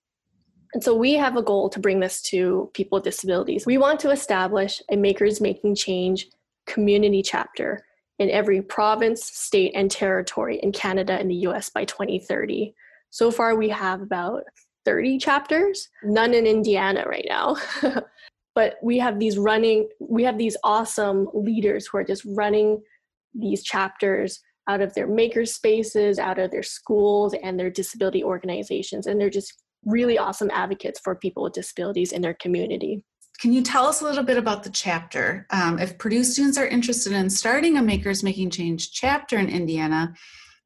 And 0.73 0.83
so 0.83 0.95
we 0.95 1.13
have 1.13 1.37
a 1.37 1.43
goal 1.43 1.69
to 1.69 1.79
bring 1.79 1.99
this 1.99 2.21
to 2.23 2.69
people 2.73 2.97
with 2.97 3.03
disabilities. 3.03 3.65
We 3.65 3.77
want 3.77 3.99
to 4.01 4.11
establish 4.11 4.81
a 4.91 4.95
Makers 4.95 5.41
Making 5.41 5.75
Change 5.75 6.27
community 6.65 7.21
chapter 7.21 7.85
in 8.19 8.29
every 8.29 8.61
province, 8.61 9.23
state, 9.23 9.71
and 9.75 9.89
territory 9.89 10.59
in 10.61 10.71
Canada 10.71 11.13
and 11.13 11.29
the 11.29 11.47
US 11.47 11.69
by 11.69 11.85
2030. 11.85 12.73
So 13.09 13.31
far, 13.31 13.55
we 13.55 13.69
have 13.69 14.01
about 14.01 14.43
30 14.85 15.17
chapters, 15.17 15.89
none 16.03 16.33
in 16.33 16.45
Indiana 16.45 17.05
right 17.07 17.25
now. 17.27 17.55
but 18.55 18.75
we 18.83 18.99
have 18.99 19.19
these 19.19 19.37
running 19.37 19.89
we 19.99 20.23
have 20.23 20.37
these 20.37 20.57
awesome 20.63 21.27
leaders 21.33 21.87
who 21.87 21.97
are 21.97 22.03
just 22.03 22.23
running 22.25 22.81
these 23.33 23.63
chapters 23.63 24.39
out 24.69 24.81
of 24.81 24.93
their 24.93 25.07
maker 25.07 25.45
spaces 25.45 26.19
out 26.19 26.39
of 26.39 26.51
their 26.51 26.63
schools 26.63 27.33
and 27.43 27.59
their 27.59 27.69
disability 27.69 28.23
organizations. 28.23 29.07
And 29.07 29.19
they're 29.19 29.29
just 29.29 29.53
really 29.85 30.17
awesome 30.17 30.49
advocates 30.53 30.99
for 31.03 31.15
people 31.15 31.43
with 31.43 31.53
disabilities 31.53 32.13
in 32.13 32.21
their 32.21 32.35
community. 32.35 33.03
Can 33.41 33.51
you 33.51 33.61
tell 33.61 33.87
us 33.87 34.01
a 34.01 34.05
little 34.05 34.23
bit 34.23 34.37
about 34.37 34.63
the 34.63 34.69
chapter? 34.69 35.45
Um, 35.49 35.79
if 35.79 35.97
purdue 35.97 36.23
students 36.23 36.57
are 36.57 36.67
interested 36.67 37.13
in 37.13 37.29
starting 37.29 37.77
a 37.77 37.81
makers 37.81 38.23
making 38.23 38.51
change 38.51 38.91
chapter 38.91 39.37
in 39.37 39.49
indiana 39.49 40.13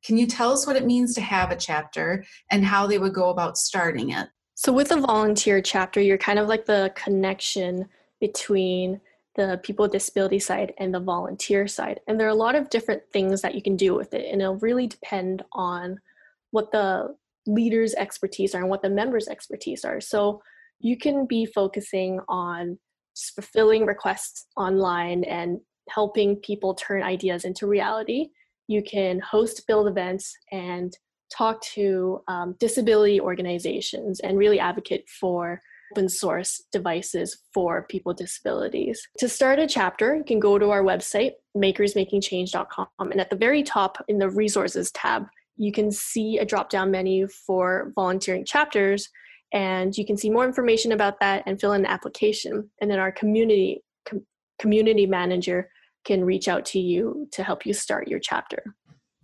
can 0.03 0.17
you 0.17 0.27
tell 0.27 0.51
us 0.51 0.65
what 0.65 0.75
it 0.75 0.85
means 0.85 1.13
to 1.13 1.21
have 1.21 1.51
a 1.51 1.55
chapter 1.55 2.23
and 2.51 2.63
how 2.63 2.87
they 2.87 2.97
would 2.97 3.13
go 3.13 3.29
about 3.29 3.57
starting 3.57 4.11
it 4.11 4.27
so, 4.59 4.73
with 4.73 4.91
a 4.91 4.99
volunteer 4.99 5.61
chapter, 5.61 6.01
you're 6.01 6.17
kind 6.17 6.39
of 6.39 6.47
like 6.47 6.65
the 6.65 6.91
connection 6.95 7.85
between 8.19 8.99
the 9.35 9.59
people 9.61 9.83
with 9.83 9.91
disability 9.91 10.39
side 10.39 10.73
and 10.79 10.91
the 10.91 10.99
volunteer 10.99 11.67
side. 11.67 11.99
And 12.07 12.19
there 12.19 12.25
are 12.25 12.31
a 12.31 12.33
lot 12.33 12.55
of 12.55 12.71
different 12.71 13.03
things 13.13 13.43
that 13.43 13.53
you 13.53 13.61
can 13.61 13.75
do 13.75 13.93
with 13.93 14.15
it, 14.15 14.25
and 14.25 14.41
it'll 14.41 14.57
really 14.57 14.87
depend 14.87 15.43
on 15.51 15.99
what 16.49 16.71
the 16.71 17.15
leader's 17.45 17.93
expertise 17.93 18.55
are 18.55 18.61
and 18.61 18.69
what 18.69 18.81
the 18.81 18.89
members' 18.89 19.27
expertise 19.27 19.85
are. 19.85 20.01
So, 20.01 20.41
you 20.79 20.97
can 20.97 21.27
be 21.27 21.45
focusing 21.45 22.19
on 22.27 22.79
fulfilling 23.35 23.85
requests 23.85 24.47
online 24.57 25.23
and 25.23 25.59
helping 25.87 26.37
people 26.37 26.73
turn 26.73 27.03
ideas 27.03 27.45
into 27.45 27.67
reality. 27.67 28.29
You 28.67 28.83
can 28.83 29.19
host 29.19 29.65
build 29.67 29.87
events 29.87 30.35
and 30.51 30.95
talk 31.35 31.61
to 31.61 32.21
um, 32.27 32.55
disability 32.59 33.19
organizations 33.19 34.19
and 34.19 34.37
really 34.37 34.59
advocate 34.59 35.09
for 35.09 35.61
open 35.91 36.09
source 36.09 36.63
devices 36.71 37.37
for 37.53 37.85
people 37.89 38.11
with 38.11 38.17
disabilities. 38.17 39.01
To 39.19 39.29
start 39.29 39.59
a 39.59 39.67
chapter, 39.67 40.15
you 40.15 40.23
can 40.23 40.39
go 40.39 40.59
to 40.59 40.69
our 40.69 40.83
website, 40.83 41.31
makersmakingchange.com, 41.55 42.87
and 42.99 43.21
at 43.21 43.29
the 43.29 43.35
very 43.35 43.63
top 43.63 44.03
in 44.07 44.17
the 44.17 44.29
resources 44.29 44.91
tab, 44.91 45.27
you 45.55 45.71
can 45.71 45.91
see 45.91 46.37
a 46.37 46.45
drop 46.45 46.69
down 46.69 46.91
menu 46.91 47.27
for 47.27 47.91
volunteering 47.95 48.45
chapters, 48.45 49.09
and 49.53 49.97
you 49.97 50.05
can 50.05 50.17
see 50.17 50.29
more 50.29 50.45
information 50.45 50.91
about 50.91 51.19
that 51.19 51.43
and 51.45 51.59
fill 51.59 51.73
in 51.73 51.81
an 51.81 51.91
application. 51.91 52.69
And 52.81 52.91
then 52.91 52.99
our 52.99 53.11
community 53.11 53.81
com- 54.05 54.25
community 54.59 55.05
manager 55.05 55.69
can 56.07 56.25
reach 56.25 56.47
out 56.47 56.65
to 56.65 56.79
you 56.79 57.27
to 57.33 57.43
help 57.43 57.65
you 57.65 57.73
start 57.73 58.07
your 58.07 58.19
chapter. 58.19 58.73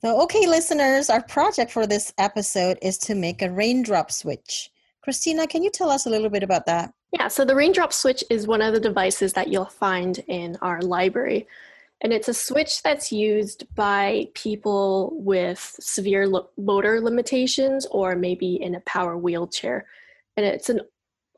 So, 0.04 0.22
okay, 0.24 0.46
listeners, 0.46 1.10
our 1.10 1.24
project 1.24 1.72
for 1.72 1.88
this 1.88 2.14
episode 2.18 2.78
is 2.82 2.98
to 3.00 3.16
make 3.16 3.42
a 3.42 3.50
raindrop 3.50 4.12
switch. 4.12 4.70
Christina, 5.02 5.48
can 5.48 5.64
you 5.64 5.72
tell 5.72 5.90
us 5.90 6.06
a 6.06 6.10
little 6.10 6.30
bit 6.30 6.44
about 6.44 6.66
that? 6.66 6.94
Yeah, 7.14 7.30
so 7.30 7.46
the 7.46 7.56
raindrop 7.56 7.94
switch 7.94 8.24
is 8.30 8.48
one 8.48 8.62
of 8.62 8.74
the 8.74 8.80
devices 8.82 9.34
that 9.34 9.48
you'll 9.48 9.66
find 9.66 10.20
in 10.28 10.58
our 10.62 10.82
library. 10.82 11.48
And 12.02 12.12
it's 12.12 12.28
a 12.28 12.34
switch 12.34 12.84
that's 12.84 13.14
used 13.14 13.64
by 13.76 14.28
people 14.34 15.14
with 15.16 15.78
severe 15.80 16.28
lo- 16.28 16.50
motor 16.58 17.00
limitations 17.00 17.86
or 17.92 18.16
maybe 18.16 18.62
in 18.62 18.76
a 18.76 18.82
power 18.82 19.18
wheelchair. 19.18 19.86
And 20.36 20.46
it's 20.46 20.70
an 20.70 20.82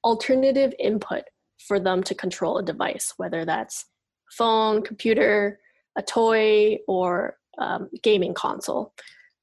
alternative 0.03 0.73
input 0.79 1.25
for 1.59 1.79
them 1.79 2.01
to 2.03 2.15
control 2.15 2.57
a 2.57 2.63
device, 2.63 3.13
whether 3.17 3.45
that's 3.45 3.85
phone, 4.31 4.81
computer, 4.81 5.59
a 5.95 6.01
toy, 6.01 6.77
or 6.87 7.37
um, 7.57 7.89
gaming 8.03 8.33
console. 8.33 8.93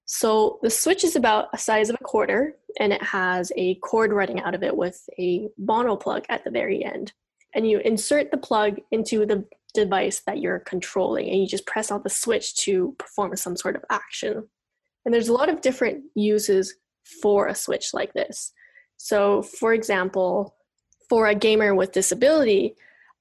So 0.05 0.59
the 0.63 0.71
Switch 0.71 1.05
is 1.05 1.17
about 1.17 1.49
a 1.55 1.59
size 1.59 1.89
of 1.89 1.97
a 1.99 2.05
quarter 2.05 2.57
and 2.79 2.93
it 2.93 3.03
has 3.03 3.51
a 3.57 3.77
cord 3.77 4.13
running 4.13 4.41
out 4.41 4.55
of 4.55 4.63
it 4.63 4.77
with 4.77 5.09
a 5.19 5.49
mono 5.57 5.97
plug 5.97 6.25
at 6.29 6.45
the 6.45 6.51
very 6.51 6.85
end. 6.85 7.13
And 7.55 7.69
you 7.69 7.79
insert 7.79 8.31
the 8.31 8.37
plug 8.37 8.79
into 8.91 9.25
the 9.25 9.45
device 9.75 10.21
that 10.27 10.39
you're 10.39 10.61
controlling 10.61 11.29
and 11.29 11.41
you 11.41 11.47
just 11.47 11.67
press 11.67 11.91
on 11.91 12.03
the 12.03 12.11
switch 12.11 12.57
to 12.57 12.95
perform 12.99 13.35
some 13.37 13.57
sort 13.57 13.77
of 13.77 13.85
action. 13.91 14.49
And 15.05 15.15
there's 15.15 15.29
a 15.29 15.33
lot 15.33 15.49
of 15.49 15.61
different 15.61 16.05
uses 16.15 16.75
for 17.23 17.49
a 17.49 17.55
switch 17.55 17.95
like 17.95 18.13
this. 18.13 18.53
So, 18.97 19.43
for 19.43 19.73
example, 19.73 20.55
for 21.09 21.27
a 21.27 21.35
gamer 21.35 21.75
with 21.75 21.93
disability, 21.93 22.77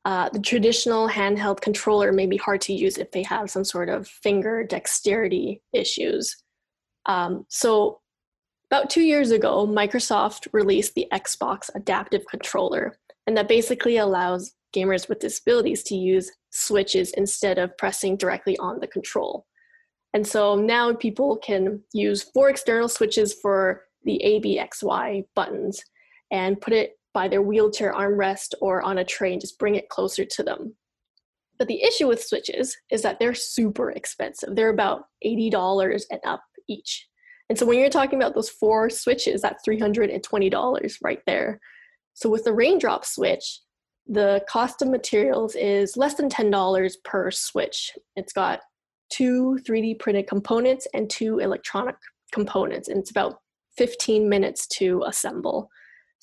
uh, 0.06 0.30
the 0.30 0.40
traditional 0.40 1.08
handheld 1.08 1.62
controller 1.62 2.12
may 2.12 2.26
be 2.26 2.38
hard 2.38 2.62
to 2.62 2.74
use 2.74 2.98
if 2.98 3.12
they 3.12 3.24
have 3.24 3.52
some 3.52 3.64
sort 3.64 3.90
of 3.90 4.08
finger 4.08 4.64
dexterity 4.64 5.62
issues. 5.74 6.36
Um, 7.06 7.46
so, 7.50 8.00
about 8.72 8.90
two 8.90 9.02
years 9.02 9.32
ago, 9.32 9.68
Microsoft 9.68 10.48
released 10.54 10.96
the 10.96 11.08
Xbox 11.12 11.70
Adaptive 11.76 12.26
Controller, 12.30 12.98
and 13.28 13.36
that 13.38 13.50
basically 13.50 13.98
allows 13.98 14.54
gamers 14.74 15.10
with 15.10 15.20
disabilities 15.20 15.84
to 15.84 15.96
use 15.96 16.32
switches 16.52 17.12
instead 17.12 17.58
of 17.58 17.78
pressing 17.78 18.16
directly 18.16 18.58
on 18.58 18.80
the 18.80 18.88
control. 18.88 19.46
And 20.14 20.26
so 20.26 20.56
now 20.56 20.94
people 20.94 21.38
can 21.38 21.82
use 21.94 22.24
four 22.24 22.50
external 22.50 22.90
switches 22.90 23.34
for 23.34 23.84
the 24.04 24.22
ABXY 24.26 25.26
buttons 25.36 25.84
and 26.32 26.60
put 26.60 26.74
it 26.74 26.94
by 27.14 27.28
their 27.28 27.42
wheelchair 27.42 27.94
armrest 27.94 28.54
or 28.62 28.82
on 28.82 28.98
a 28.98 29.04
tray 29.04 29.34
and 29.34 29.42
just 29.42 29.60
bring 29.60 29.76
it 29.76 29.90
closer 29.90 30.26
to 30.26 30.44
them. 30.44 30.76
But 31.60 31.68
the 31.68 31.84
issue 31.84 32.08
with 32.08 32.24
switches 32.24 32.76
is 32.90 33.02
that 33.04 33.20
they're 33.20 33.36
super 33.36 33.92
expensive. 33.92 34.56
They're 34.56 34.70
about 34.70 35.04
$80 35.26 36.04
and 36.10 36.20
up 36.26 36.42
each. 36.68 37.08
And 37.50 37.60
so 37.60 37.66
when 37.66 37.78
you're 37.78 37.90
talking 37.90 38.18
about 38.18 38.34
those 38.34 38.50
four 38.50 38.90
switches, 38.90 39.42
that's 39.42 39.64
$320 39.68 40.96
right 41.04 41.20
there. 41.28 41.60
So 42.14 42.30
with 42.30 42.46
the 42.46 42.54
raindrop 42.54 43.06
switch, 43.06 43.60
the 44.08 44.44
cost 44.50 44.82
of 44.82 44.90
materials 44.90 45.56
is 45.56 45.98
less 45.98 46.16
than 46.16 46.30
$10 46.30 46.94
per 47.04 47.30
switch. 47.30 47.92
It's 48.16 48.34
got 48.34 48.62
two 49.10 49.60
3D 49.68 50.00
printed 50.00 50.28
components 50.28 50.88
and 50.94 51.10
two 51.10 51.40
electronic 51.40 51.96
components, 52.32 52.88
and 52.88 53.00
it's 53.00 53.12
about 53.12 53.40
15 53.78 54.28
minutes 54.28 54.68
to 54.68 55.04
assemble. 55.06 55.70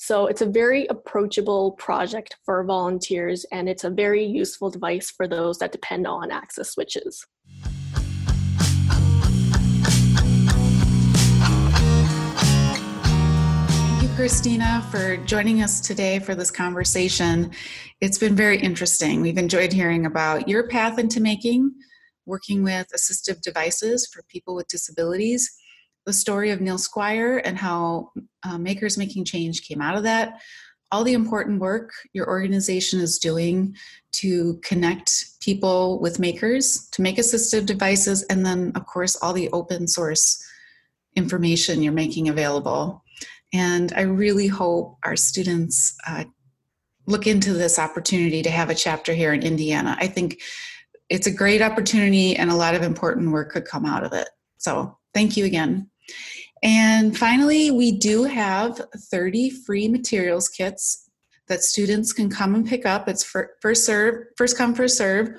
So 0.01 0.29
it's 0.29 0.43
a 0.43 0.47
very 0.47 0.87
approachable 0.87 1.73
project 1.73 2.37
for 2.45 2.63
volunteers 2.63 3.45
and 3.51 3.69
it's 3.69 3.83
a 3.83 3.91
very 3.91 4.25
useful 4.25 4.71
device 4.71 5.11
for 5.11 5.27
those 5.27 5.59
that 5.59 5.73
depend 5.73 6.07
on 6.07 6.31
access 6.31 6.71
switches. 6.71 7.27
Thank 13.67 14.03
you, 14.03 14.09
Christina, 14.15 14.87
for 14.93 15.17
joining 15.17 15.63
us 15.63 15.81
today 15.81 16.21
for 16.21 16.37
this 16.37 16.53
conversation. 16.53 17.51
It's 18.01 18.19
been 18.19 18.37
very 18.37 18.61
interesting. 18.61 19.21
We've 19.21 19.37
enjoyed 19.37 19.73
hearing 19.73 20.07
about 20.07 20.49
your 20.49 20.69
path 20.69 21.01
into 21.01 21.21
making, 21.21 21.73
working 22.25 22.63
with 22.63 22.87
assistive 22.95 23.41
devices 23.41 24.07
for 24.07 24.23
people 24.29 24.55
with 24.55 24.69
disabilities, 24.69 25.59
the 26.09 26.13
story 26.15 26.51
of 26.51 26.63
Neil 26.63 26.79
Squire 26.79 27.43
and 27.45 27.59
how 27.59 28.13
uh, 28.43 28.57
Makers 28.57 28.97
Making 28.97 29.27
Change 29.27 29.69
came 29.69 29.83
out 29.83 29.95
of 29.95 30.05
that, 30.05 30.41
all 30.91 31.05
the 31.05 31.13
important 31.13 31.61
work 31.61 31.91
your 32.15 32.27
organization 32.27 32.99
is 32.99 33.19
doing 33.19 33.77
to 34.13 34.59
connect 34.65 35.39
people 35.41 36.01
with 36.01 36.19
makers, 36.19 36.89
to 36.93 37.03
make 37.03 37.17
assistive 37.17 37.67
devices, 37.67 38.23
and 38.31 38.47
then, 38.47 38.73
of 38.75 38.87
course, 38.87 39.17
all 39.17 39.35
the 39.35 39.51
open 39.51 39.87
source 39.87 40.43
information 41.15 41.83
you're 41.83 41.93
making 41.93 42.31
available. 42.31 43.05
And 43.53 43.93
I 43.95 44.03
really 44.03 44.47
hope 44.47 44.97
our 45.05 45.15
students 45.15 45.95
uh, 46.07 46.25
look 47.07 47.27
into 47.27 47.53
this 47.53 47.79
opportunity 47.79 48.43
to 48.45 48.51
have 48.51 48.71
a 48.71 48.75
chapter 48.75 49.13
here 49.13 49.35
in 49.35 49.43
Indiana. 49.43 49.95
I 50.01 50.07
think 50.07 50.41
it's 51.11 51.27
a 51.27 51.31
great 51.31 51.61
opportunity 51.61 52.35
and 52.35 52.51
a 52.51 52.57
lot 52.57 52.75
of 52.75 52.83
important 52.83 53.31
work 53.31 53.53
could 53.53 53.67
come 53.67 53.85
out 53.85 54.05
of 54.05 54.15
it. 54.15 54.31
So, 54.57 54.97
thank 55.13 55.37
you 55.37 55.45
again. 55.45 55.91
And 56.63 57.17
finally, 57.17 57.71
we 57.71 57.93
do 57.93 58.25
have 58.25 58.81
30 59.11 59.51
free 59.51 59.89
materials 59.89 60.49
kits 60.49 61.09
that 61.49 61.63
students 61.63 62.13
can 62.13 62.29
come 62.29 62.55
and 62.55 62.67
pick 62.67 62.85
up. 62.85 63.09
It's 63.09 63.25
first 63.61 63.87
serve, 63.87 64.27
first 64.37 64.57
come, 64.57 64.75
first 64.75 64.99
serve 64.99 65.31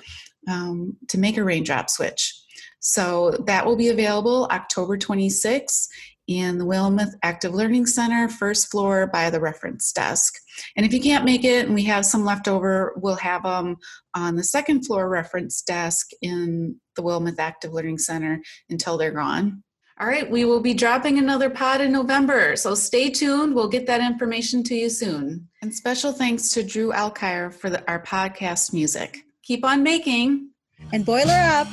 um, 0.48 0.96
to 1.08 1.18
make 1.18 1.36
a 1.36 1.44
raindrop 1.44 1.90
switch. 1.90 2.34
So 2.80 3.32
that 3.46 3.64
will 3.64 3.76
be 3.76 3.88
available 3.88 4.48
October 4.50 4.96
26th 4.96 5.86
in 6.26 6.58
the 6.58 6.64
Wilmeth 6.64 7.12
Active 7.22 7.52
Learning 7.54 7.86
Center, 7.86 8.28
first 8.28 8.70
floor 8.70 9.08
by 9.08 9.30
the 9.30 9.40
reference 9.40 9.92
desk. 9.92 10.34
And 10.76 10.86
if 10.86 10.92
you 10.92 11.00
can't 11.00 11.24
make 11.24 11.44
it 11.44 11.66
and 11.66 11.74
we 11.74 11.82
have 11.84 12.06
some 12.06 12.24
left 12.24 12.46
over, 12.48 12.94
we'll 12.96 13.16
have 13.16 13.42
them 13.42 13.76
on 14.14 14.36
the 14.36 14.44
second 14.44 14.84
floor 14.84 15.08
reference 15.08 15.60
desk 15.60 16.08
in 16.22 16.76
the 16.96 17.02
Wilmeth 17.02 17.38
Active 17.38 17.72
Learning 17.72 17.98
Center 17.98 18.40
until 18.70 18.96
they're 18.96 19.10
gone. 19.10 19.62
All 20.00 20.06
right, 20.06 20.30
we 20.30 20.46
will 20.46 20.60
be 20.60 20.72
dropping 20.72 21.18
another 21.18 21.50
pod 21.50 21.82
in 21.82 21.92
November, 21.92 22.56
so 22.56 22.74
stay 22.74 23.10
tuned. 23.10 23.54
We'll 23.54 23.68
get 23.68 23.86
that 23.86 24.00
information 24.00 24.62
to 24.64 24.74
you 24.74 24.88
soon. 24.88 25.46
And 25.60 25.74
special 25.74 26.10
thanks 26.10 26.48
to 26.52 26.62
Drew 26.62 26.90
Alkire 26.90 27.52
for 27.52 27.68
the, 27.68 27.86
our 27.86 28.02
podcast 28.02 28.72
music. 28.72 29.18
Keep 29.42 29.62
on 29.62 29.82
making. 29.82 30.52
And 30.94 31.04
boiler 31.04 31.34
up. 31.34 31.68